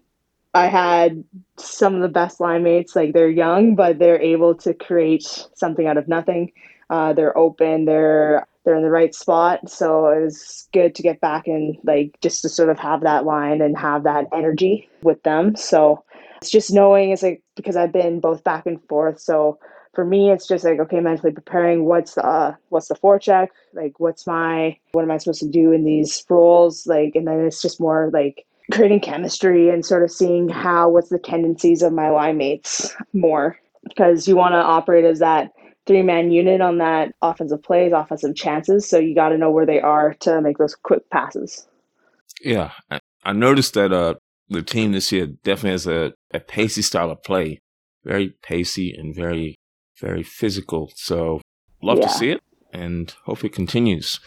I 0.54 0.68
had 0.68 1.24
some 1.58 1.96
of 1.96 2.02
the 2.02 2.08
best 2.10 2.39
line 2.39 2.63
mates. 2.63 2.96
Like 2.96 3.13
they're 3.13 3.30
young, 3.30 3.76
but 3.76 3.98
they're 3.98 4.22
able 4.22 4.56
to 4.56 4.74
create 4.74 5.24
something 5.56 5.88
out 5.88 5.98
of 5.98 6.08
nothing. 6.08 6.52
Uh, 6.89 7.13
they're 7.13 7.38
open. 7.38 7.86
They're 7.86 8.46
they're 8.63 8.76
in 8.76 8.84
the 8.84 8.89
right 8.89 9.13
spot. 9.13 9.69
So 9.69 10.08
it 10.08 10.21
was 10.21 10.67
good 10.73 10.95
to 10.95 11.04
get 11.04 11.21
back 11.21 11.47
and 11.47 11.78
like 11.84 12.17
just 12.21 12.41
to 12.43 12.49
sort 12.49 12.69
of 12.69 12.80
have 12.80 13.02
that 13.02 13.26
line 13.26 13.62
and 13.62 13.78
have 13.78 14.04
that 14.04 14.28
energy 14.34 14.89
with 15.02 15.21
them. 15.23 15.56
So 15.56 16.04
it's 16.41 16.52
just 16.52 16.73
knowing 16.73 17.12
it's 17.12 17.23
like 17.23 17.41
because 17.56 17.76
I've 17.76 17.93
been 17.93 18.19
both 18.19 18.43
back 18.43 18.65
and 18.65 18.82
forth. 18.88 19.19
So 19.19 19.60
for 19.93 20.04
me, 20.04 20.32
it's 20.32 20.47
just 20.47 20.63
like 20.63 20.80
okay, 20.80 20.99
mentally 20.99 21.32
preparing. 21.32 21.86
What's 21.86 22.15
the 22.15 22.26
uh, 22.26 22.56
what's 22.69 22.88
the 22.88 22.95
forecheck? 22.95 23.49
Like, 23.73 23.99
what's 23.99 24.26
my 24.26 24.78
what 24.91 25.04
am 25.04 25.12
I 25.12 25.17
supposed 25.17 25.41
to 25.41 25.49
do 25.49 25.71
in 25.71 25.84
these 25.84 26.26
roles? 26.30 26.88
Like, 26.88 27.15
and 27.15 27.28
then 27.28 27.39
it's 27.41 27.62
just 27.62 27.80
more 27.80 28.10
like 28.12 28.45
creating 28.71 29.02
chemistry 29.02 29.69
and 29.69 29.86
sort 29.86 30.04
of 30.04 30.12
seeing 30.12 30.49
how 30.49 30.89
what's 30.89 31.10
the 31.10 31.19
tendencies 31.19 31.82
of 31.82 31.93
my 31.93 32.10
line 32.10 32.38
mates 32.38 32.95
more 33.13 33.58
because 33.84 34.28
you 34.28 34.36
want 34.36 34.54
to 34.54 34.58
operate 34.58 35.06
as 35.06 35.19
that 35.19 35.52
three 35.86 36.02
man 36.02 36.32
unit 36.32 36.62
on 36.62 36.78
that 36.78 37.13
offensive 37.22 37.62
plays, 37.62 37.91
offensive 37.93 38.36
chances. 38.36 38.88
So 38.88 38.98
you 38.98 39.15
got 39.15 39.30
to 39.30 39.38
know 39.38 39.52
where 39.52 39.65
they 39.65 39.80
are 39.82 40.13
to 40.22 40.41
make 40.41 40.58
those 40.58 40.76
quick 40.76 41.10
passes. 41.10 41.67
Yeah, 42.41 42.72
I 43.24 43.34
noticed 43.34 43.74
that 43.76 43.93
uh, 43.93 44.15
the 44.50 44.62
team 44.62 44.91
this 44.91 45.12
year 45.12 45.28
definitely 45.28 45.72
has 45.72 45.88
a, 45.88 46.13
a 46.34 46.39
pacey 46.39 46.82
style 46.82 47.12
of 47.12 47.24
play, 47.24 47.60
very 48.04 48.34
pacey 48.41 48.93
and 48.93 49.15
very 49.15 49.56
very 50.00 50.24
physical. 50.24 50.91
So 50.96 51.41
love 51.82 52.00
yeah. 52.00 52.08
to 52.08 52.13
see 52.13 52.30
it 52.32 52.41
and 52.74 53.13
hope 53.26 53.43
it 53.43 53.54
continues. 53.54 54.19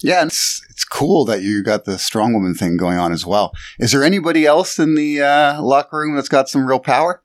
Yeah, 0.00 0.24
it's 0.24 0.60
it's 0.70 0.84
cool 0.84 1.24
that 1.26 1.42
you 1.42 1.62
got 1.62 1.84
the 1.84 1.98
strong 1.98 2.34
woman 2.34 2.54
thing 2.54 2.76
going 2.76 2.98
on 2.98 3.12
as 3.12 3.24
well. 3.24 3.52
Is 3.78 3.92
there 3.92 4.02
anybody 4.02 4.44
else 4.44 4.78
in 4.78 4.96
the 4.96 5.22
uh, 5.22 5.62
locker 5.62 5.98
room 5.98 6.16
that's 6.16 6.28
got 6.28 6.48
some 6.48 6.66
real 6.66 6.80
power? 6.80 7.21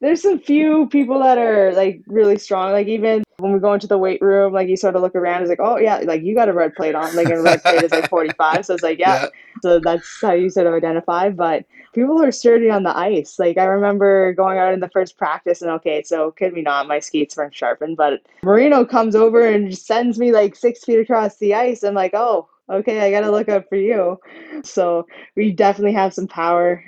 There's 0.00 0.24
a 0.24 0.38
few 0.38 0.88
people 0.88 1.18
that 1.20 1.38
are 1.38 1.72
like 1.72 2.02
really 2.06 2.38
strong. 2.38 2.72
Like 2.72 2.86
even 2.86 3.24
when 3.38 3.52
we 3.52 3.58
go 3.58 3.74
into 3.74 3.86
the 3.86 3.98
weight 3.98 4.20
room, 4.20 4.52
like 4.52 4.68
you 4.68 4.76
sort 4.76 4.96
of 4.96 5.02
look 5.02 5.14
around, 5.14 5.42
it's 5.42 5.48
like, 5.48 5.60
oh 5.60 5.76
yeah, 5.76 5.98
like 5.98 6.22
you 6.22 6.34
got 6.34 6.48
a 6.48 6.52
red 6.52 6.74
plate 6.74 6.94
on. 6.94 7.14
Like 7.16 7.28
a 7.28 7.40
red 7.40 7.62
plate 7.62 7.82
is 7.82 7.90
like 7.90 8.08
45, 8.10 8.66
so 8.66 8.74
it's 8.74 8.82
like 8.82 8.98
yeah. 8.98 9.24
yeah. 9.24 9.28
So 9.62 9.80
that's 9.80 10.06
how 10.20 10.32
you 10.32 10.50
sort 10.50 10.66
of 10.66 10.74
identify. 10.74 11.30
But 11.30 11.64
people 11.92 12.22
are 12.22 12.30
sturdy 12.30 12.70
on 12.70 12.84
the 12.84 12.96
ice. 12.96 13.38
Like 13.38 13.58
I 13.58 13.64
remember 13.64 14.32
going 14.34 14.58
out 14.58 14.72
in 14.72 14.80
the 14.80 14.90
first 14.90 15.18
practice, 15.18 15.62
and 15.62 15.70
okay, 15.72 16.02
so 16.04 16.30
could 16.32 16.54
be 16.54 16.62
not 16.62 16.86
my 16.86 17.00
skates 17.00 17.36
weren't 17.36 17.54
sharpened, 17.54 17.96
but 17.96 18.22
Marino 18.42 18.84
comes 18.84 19.16
over 19.16 19.46
and 19.46 19.76
sends 19.76 20.18
me 20.18 20.32
like 20.32 20.54
six 20.54 20.84
feet 20.84 21.00
across 21.00 21.38
the 21.38 21.54
ice. 21.54 21.82
I'm 21.82 21.94
like, 21.94 22.14
oh, 22.14 22.48
okay, 22.70 23.00
I 23.00 23.10
gotta 23.10 23.30
look 23.30 23.48
up 23.48 23.68
for 23.68 23.76
you. 23.76 24.20
So 24.62 25.06
we 25.36 25.52
definitely 25.52 25.94
have 25.94 26.14
some 26.14 26.28
power 26.28 26.84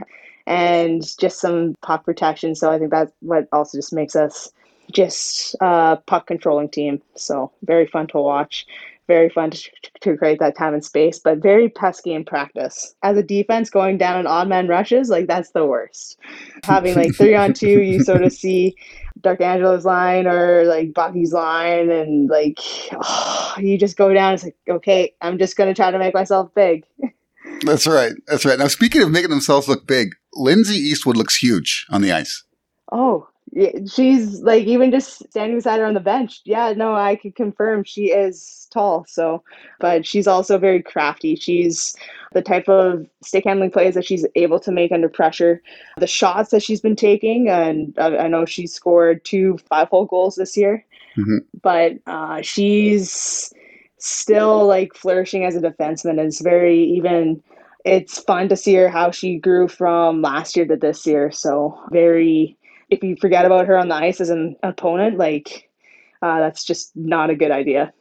and 0.47 1.03
just 1.19 1.41
some 1.41 1.75
puck 1.83 2.05
protection. 2.05 2.55
So 2.55 2.71
I 2.71 2.79
think 2.79 2.91
that's 2.91 3.13
what 3.21 3.49
also 3.53 3.79
just 3.79 3.93
makes 3.93 4.17
us 4.17 4.53
just 4.93 5.55
a 5.61 5.99
puck 6.07 6.27
controlling 6.27 6.69
team. 6.69 7.01
So 7.15 7.53
very 7.63 7.87
fun 7.87 8.07
to 8.09 8.19
watch. 8.19 8.67
Very 9.07 9.29
fun 9.29 9.51
to, 9.51 9.71
to 10.03 10.17
create 10.17 10.39
that 10.39 10.57
time 10.57 10.73
and 10.73 10.85
space, 10.85 11.19
but 11.19 11.39
very 11.39 11.69
pesky 11.69 12.15
in 12.15 12.25
practice. 12.25 12.95
As 13.03 13.17
a 13.17 13.25
defense, 13.25 13.69
going 13.69 13.99
down 13.99 14.21
in 14.21 14.27
odd 14.29 14.49
man 14.49 14.69
rushes, 14.69 15.09
like 15.09 15.27
that's 15.27 15.51
the 15.51 15.67
worst. 15.67 16.17
Having 16.63 16.95
like 16.95 17.15
three 17.17 17.35
on 17.35 17.53
two, 17.53 17.83
you 17.83 18.05
sort 18.05 18.23
of 18.23 18.33
see 18.33 18.77
Darkangelo's 19.21 19.85
line 19.85 20.29
or 20.29 20.63
like 20.65 20.95
Bucky's 20.95 21.33
line, 21.33 21.91
and 21.91 22.31
like 22.31 22.61
oh, 22.93 23.55
you 23.59 23.77
just 23.77 23.97
go 23.97 24.15
down. 24.15 24.35
It's 24.35 24.45
like, 24.45 24.57
okay, 24.69 25.13
I'm 25.21 25.39
just 25.39 25.57
gonna 25.57 25.75
try 25.75 25.91
to 25.91 25.99
make 25.99 26.15
myself 26.15 26.55
big. 26.55 26.85
That's 27.63 27.89
right. 27.89 28.13
That's 28.29 28.45
right. 28.45 28.61
Now, 28.61 28.69
speaking 28.69 29.03
of 29.03 29.11
making 29.11 29.31
themselves 29.31 29.67
look 29.67 29.89
big, 29.89 30.15
Lindsay 30.35 30.77
Eastwood 30.77 31.17
looks 31.17 31.37
huge 31.37 31.87
on 31.91 32.03
the 32.03 32.13
ice. 32.13 32.45
Oh, 32.93 33.29
yeah, 33.53 33.71
she's 33.93 34.41
like 34.43 34.65
even 34.67 34.93
just 34.93 35.29
standing 35.31 35.57
beside 35.57 35.81
her 35.81 35.87
on 35.87 35.95
the 35.95 36.01
bench. 36.01 36.41
Yeah, 36.45 36.73
no, 36.77 36.95
I 36.95 37.17
can 37.17 37.33
confirm 37.33 37.83
she 37.83 38.13
is 38.13 38.69
tall. 38.71 39.05
So, 39.09 39.43
but 39.81 40.07
she's 40.07 40.29
also 40.29 40.57
very 40.57 40.81
crafty. 40.83 41.35
She's 41.35 41.97
the 42.33 42.43
type 42.43 42.69
of 42.69 43.07
stick 43.25 43.45
handling 43.45 43.73
plays 43.73 43.95
that 43.95 44.05
she's 44.05 44.25
able 44.37 44.61
to 44.61 44.71
make 44.71 44.93
under 44.93 45.09
pressure. 45.09 45.63
The 45.99 46.07
shots 46.07 46.51
that 46.51 46.63
she's 46.63 46.81
been 46.81 46.95
taking, 46.95 47.49
and 47.49 47.93
I, 47.99 48.19
I 48.19 48.29
know 48.29 48.45
she's 48.45 48.73
scored 48.73 49.25
two 49.25 49.59
five 49.69 49.89
hole 49.89 50.07
goals 50.07 50.37
this 50.37 50.57
year. 50.57 50.85
Mm-hmm. 51.17 51.39
But 51.61 51.95
uh, 52.07 52.43
she's 52.43 53.53
still 53.99 54.65
like 54.67 54.95
flourishing 54.95 55.45
as 55.45 55.57
a 55.57 55.61
defenseman. 55.61 56.25
It's 56.25 56.41
very 56.41 56.79
even. 56.85 57.43
It's 57.85 58.19
fun 58.19 58.49
to 58.49 58.57
see 58.57 58.75
her 58.75 58.89
how 58.89 59.11
she 59.11 59.39
grew 59.39 59.69
from 59.69 60.23
last 60.23 60.57
year 60.57 60.67
to 60.67 60.77
this 60.77 61.07
year. 61.07 61.31
So 61.31 61.79
very. 61.91 62.57
If 62.91 63.05
you 63.05 63.15
forget 63.21 63.45
about 63.45 63.69
her 63.69 63.79
on 63.79 63.89
the 63.89 63.95
ice 63.95 64.21
as 64.21 64.31
an 64.31 64.57
opponent, 64.65 65.17
like 65.17 65.71
uh, 66.23 66.41
that's 66.41 66.65
just 66.65 66.91
not 66.97 67.31
a 67.31 67.37
good 67.37 67.53
idea. 67.53 67.93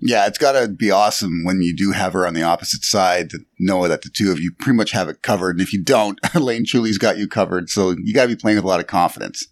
Yeah, 0.00 0.26
it's 0.26 0.38
got 0.38 0.52
to 0.52 0.68
be 0.68 0.90
awesome 0.90 1.44
when 1.44 1.60
you 1.60 1.74
do 1.76 1.90
have 1.92 2.12
her 2.12 2.26
on 2.26 2.34
the 2.34 2.42
opposite 2.42 2.84
side 2.84 3.30
to 3.30 3.40
know 3.58 3.88
that 3.88 4.02
the 4.02 4.10
two 4.10 4.30
of 4.30 4.38
you 4.38 4.52
pretty 4.58 4.76
much 4.76 4.92
have 4.92 5.08
it 5.08 5.22
covered. 5.22 5.56
And 5.56 5.60
if 5.60 5.72
you 5.72 5.82
don't, 5.82 6.18
Elaine 6.34 6.64
Chuli's 6.64 6.98
got 6.98 7.18
you 7.18 7.26
covered. 7.26 7.68
So 7.68 7.94
you 7.98 8.14
got 8.14 8.22
to 8.22 8.28
be 8.28 8.36
playing 8.36 8.56
with 8.56 8.64
a 8.64 8.68
lot 8.68 8.80
of 8.80 8.86
confidence. 8.86 9.46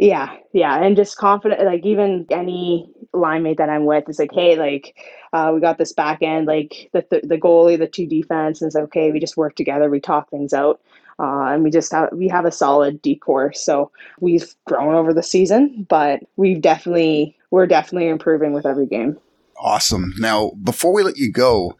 Yeah, 0.00 0.34
yeah, 0.54 0.82
and 0.82 0.96
just 0.96 1.18
confident. 1.18 1.62
Like 1.62 1.84
even 1.84 2.24
any 2.30 2.90
line 3.12 3.42
mate 3.42 3.58
that 3.58 3.68
I'm 3.68 3.84
with 3.84 4.08
is 4.08 4.18
like, 4.18 4.32
hey, 4.32 4.56
like 4.56 4.96
uh, 5.34 5.52
we 5.54 5.60
got 5.60 5.76
this 5.76 5.92
back 5.92 6.22
end, 6.22 6.46
like 6.46 6.88
the, 6.94 7.04
the 7.10 7.20
the 7.22 7.36
goalie, 7.36 7.78
the 7.78 7.86
two 7.86 8.06
defense, 8.06 8.62
and 8.62 8.68
it's 8.68 8.76
okay. 8.76 9.12
We 9.12 9.20
just 9.20 9.36
work 9.36 9.56
together. 9.56 9.90
We 9.90 10.00
talk 10.00 10.30
things 10.30 10.54
out, 10.54 10.80
uh, 11.18 11.48
and 11.48 11.62
we 11.62 11.70
just 11.70 11.92
have 11.92 12.08
we 12.12 12.28
have 12.28 12.46
a 12.46 12.50
solid 12.50 13.02
decor. 13.02 13.52
So 13.52 13.92
we've 14.20 14.54
grown 14.64 14.94
over 14.94 15.12
the 15.12 15.22
season, 15.22 15.86
but 15.90 16.20
we've 16.36 16.62
definitely 16.62 17.36
we're 17.50 17.66
definitely 17.66 18.08
improving 18.08 18.54
with 18.54 18.64
every 18.64 18.86
game. 18.86 19.18
Awesome. 19.58 20.14
Now, 20.18 20.52
before 20.64 20.94
we 20.94 21.02
let 21.02 21.18
you 21.18 21.30
go, 21.30 21.76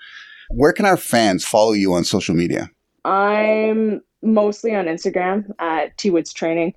where 0.50 0.74
can 0.74 0.84
our 0.84 0.98
fans 0.98 1.46
follow 1.46 1.72
you 1.72 1.94
on 1.94 2.04
social 2.04 2.34
media? 2.34 2.70
I'm 3.02 4.02
mostly 4.20 4.74
on 4.74 4.84
Instagram 4.84 5.50
at 5.58 5.96
T 5.96 6.10
Woods 6.10 6.34
Training. 6.34 6.74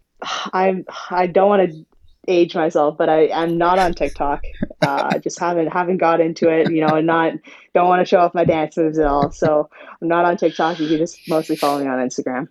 I'm 0.54 0.86
I 1.10 1.28
don't 1.28 1.50
want 1.50 1.72
to 1.72 1.86
age 2.28 2.56
myself, 2.56 2.98
but 2.98 3.10
I 3.10 3.28
am 3.28 3.58
not 3.58 3.80
on 3.80 3.94
TikTok. 3.94 4.44
Uh, 4.82 5.18
just 5.20 5.40
haven't 5.40 5.68
haven't 5.68 5.98
got 5.98 6.20
into 6.20 6.50
it, 6.50 6.72
you 6.72 6.86
know, 6.86 6.96
and 6.96 7.08
not 7.08 7.34
don't 7.74 7.88
want 7.88 8.02
to 8.02 8.06
show 8.06 8.20
off 8.20 8.34
my 8.34 8.44
dance 8.44 8.76
moves 8.76 9.00
at 9.00 9.06
all. 9.06 9.32
So 9.32 9.70
I'm 10.02 10.08
not 10.08 10.26
on 10.26 10.38
TikTok. 10.38 10.80
You 10.80 10.88
can 10.88 10.98
just 10.98 11.20
mostly 11.30 11.56
follow 11.56 11.80
me 11.80 11.88
on 11.88 12.00
Instagram. 12.00 12.48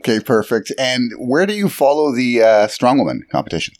Okay, 0.00 0.20
perfect. 0.20 0.72
And 0.78 1.12
where 1.18 1.46
do 1.46 1.54
you 1.54 1.68
follow 1.68 2.14
the 2.14 2.42
uh, 2.42 2.66
strongwoman 2.68 3.28
competition? 3.30 3.74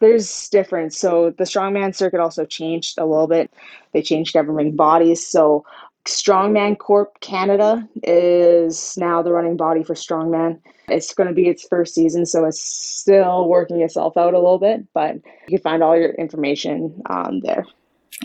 there's 0.00 0.48
difference. 0.48 0.98
So 0.98 1.30
the 1.36 1.44
strongman 1.44 1.94
circuit 1.94 2.20
also 2.20 2.44
changed 2.44 2.98
a 2.98 3.04
little 3.04 3.26
bit. 3.26 3.52
They 3.92 4.02
changed 4.02 4.32
governing 4.32 4.74
bodies. 4.74 5.24
So 5.24 5.64
Strongman 6.06 6.78
Corp 6.78 7.20
Canada 7.20 7.86
is 8.02 8.96
now 8.96 9.22
the 9.22 9.32
running 9.32 9.56
body 9.56 9.82
for 9.82 9.94
Strongman. 9.94 10.58
It's 10.88 11.14
going 11.14 11.28
to 11.28 11.34
be 11.34 11.48
its 11.48 11.66
first 11.68 11.94
season, 11.94 12.26
so 12.26 12.44
it's 12.44 12.62
still 12.62 13.48
working 13.48 13.80
itself 13.82 14.16
out 14.16 14.34
a 14.34 14.38
little 14.38 14.58
bit, 14.58 14.86
but 14.94 15.16
you 15.48 15.58
can 15.58 15.62
find 15.62 15.82
all 15.82 15.96
your 15.96 16.12
information 16.12 17.00
um, 17.08 17.40
there. 17.40 17.66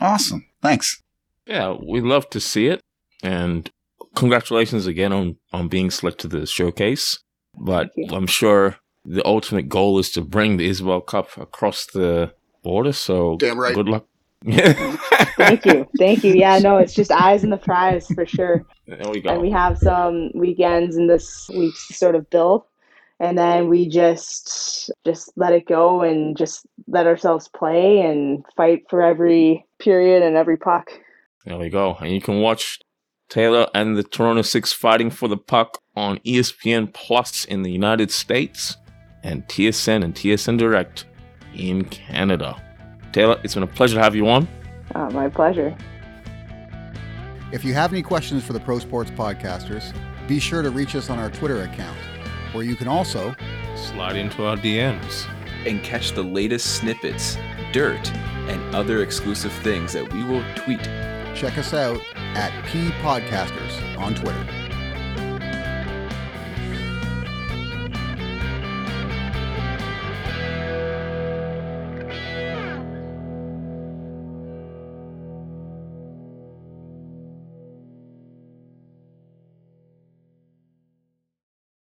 Awesome. 0.01 0.45
Thanks. 0.61 1.01
Yeah, 1.45 1.75
we 1.81 2.01
love 2.01 2.29
to 2.31 2.39
see 2.39 2.67
it. 2.67 2.81
And 3.21 3.69
congratulations 4.15 4.87
again 4.87 5.13
on, 5.13 5.37
on 5.53 5.67
being 5.67 5.91
selected 5.91 6.31
to 6.31 6.39
the 6.39 6.47
showcase. 6.47 7.19
But 7.57 7.91
I'm 8.09 8.27
sure 8.27 8.77
the 9.05 9.25
ultimate 9.25 9.69
goal 9.69 9.99
is 9.99 10.09
to 10.11 10.21
bring 10.21 10.57
the 10.57 10.69
Isobel 10.69 11.05
Cup 11.05 11.37
across 11.37 11.85
the 11.85 12.33
border. 12.63 12.93
So 12.93 13.37
damn 13.37 13.59
right. 13.59 13.75
Good 13.75 13.87
luck. 13.87 14.07
Thank 15.37 15.65
you. 15.65 15.87
Thank 15.97 16.23
you. 16.23 16.33
Yeah, 16.33 16.59
no, 16.59 16.77
it's 16.77 16.93
just 16.93 17.11
eyes 17.11 17.43
on 17.43 17.49
the 17.49 17.57
prize 17.57 18.07
for 18.07 18.25
sure. 18.25 18.65
There 18.87 19.09
we 19.11 19.21
go. 19.21 19.29
And 19.29 19.41
we 19.41 19.51
have 19.51 19.77
some 19.77 20.31
weekends 20.33 20.95
in 20.97 21.07
this 21.07 21.49
week 21.49 21.75
sort 21.75 22.15
of 22.15 22.29
build. 22.29 22.63
And 23.19 23.37
then 23.37 23.69
we 23.69 23.87
just 23.87 24.91
just 25.05 25.31
let 25.37 25.53
it 25.53 25.67
go 25.67 26.01
and 26.01 26.37
just 26.37 26.65
let 26.87 27.07
ourselves 27.07 27.47
play 27.47 28.01
and 28.01 28.43
fight 28.57 28.83
for 28.89 29.01
every 29.01 29.65
period 29.79 30.21
and 30.21 30.35
every 30.35 30.57
puck. 30.57 30.91
There 31.45 31.57
we 31.57 31.69
go. 31.69 31.95
And 32.01 32.11
you 32.11 32.19
can 32.19 32.41
watch 32.41 32.79
Taylor 33.29 33.67
and 33.73 33.95
the 33.95 34.03
Toronto 34.03 34.41
Six 34.41 34.73
fighting 34.73 35.09
for 35.09 35.27
the 35.27 35.37
puck 35.37 35.81
on 35.95 36.17
ESPN 36.19 36.93
Plus 36.93 37.45
in 37.45 37.61
the 37.61 37.71
United 37.71 38.11
States 38.11 38.75
and 39.23 39.47
TSN 39.47 40.03
and 40.03 40.13
TSN 40.13 40.57
Direct 40.57 41.05
in 41.55 41.85
Canada. 41.85 42.61
Taylor, 43.13 43.39
it's 43.43 43.53
been 43.53 43.63
a 43.63 43.67
pleasure 43.67 43.95
to 43.95 44.01
have 44.01 44.15
you 44.15 44.27
on. 44.27 44.47
Uh, 44.95 45.09
my 45.11 45.27
pleasure. 45.27 45.75
If 47.51 47.65
you 47.65 47.73
have 47.73 47.91
any 47.91 48.01
questions 48.01 48.43
for 48.45 48.53
the 48.53 48.59
Pro 48.59 48.79
Sports 48.79 49.11
Podcasters, 49.11 49.93
be 50.27 50.39
sure 50.39 50.61
to 50.61 50.71
reach 50.71 50.95
us 50.95 51.09
on 51.09 51.19
our 51.19 51.29
Twitter 51.29 51.63
account, 51.63 51.97
where 52.53 52.63
you 52.63 52.75
can 52.75 52.87
also 52.87 53.35
slide 53.75 54.15
into 54.15 54.45
our 54.45 54.55
DMs 54.55 55.27
and 55.67 55.83
catch 55.83 56.13
the 56.13 56.23
latest 56.23 56.77
snippets, 56.77 57.37
dirt, 57.73 58.11
and 58.47 58.75
other 58.75 59.03
exclusive 59.03 59.51
things 59.51 59.91
that 59.93 60.11
we 60.13 60.23
will 60.23 60.43
tweet. 60.55 60.83
Check 61.35 61.57
us 61.57 61.73
out 61.73 61.99
at 62.15 62.51
P 62.65 62.89
Podcasters 63.01 63.99
on 63.99 64.15
Twitter. 64.15 64.64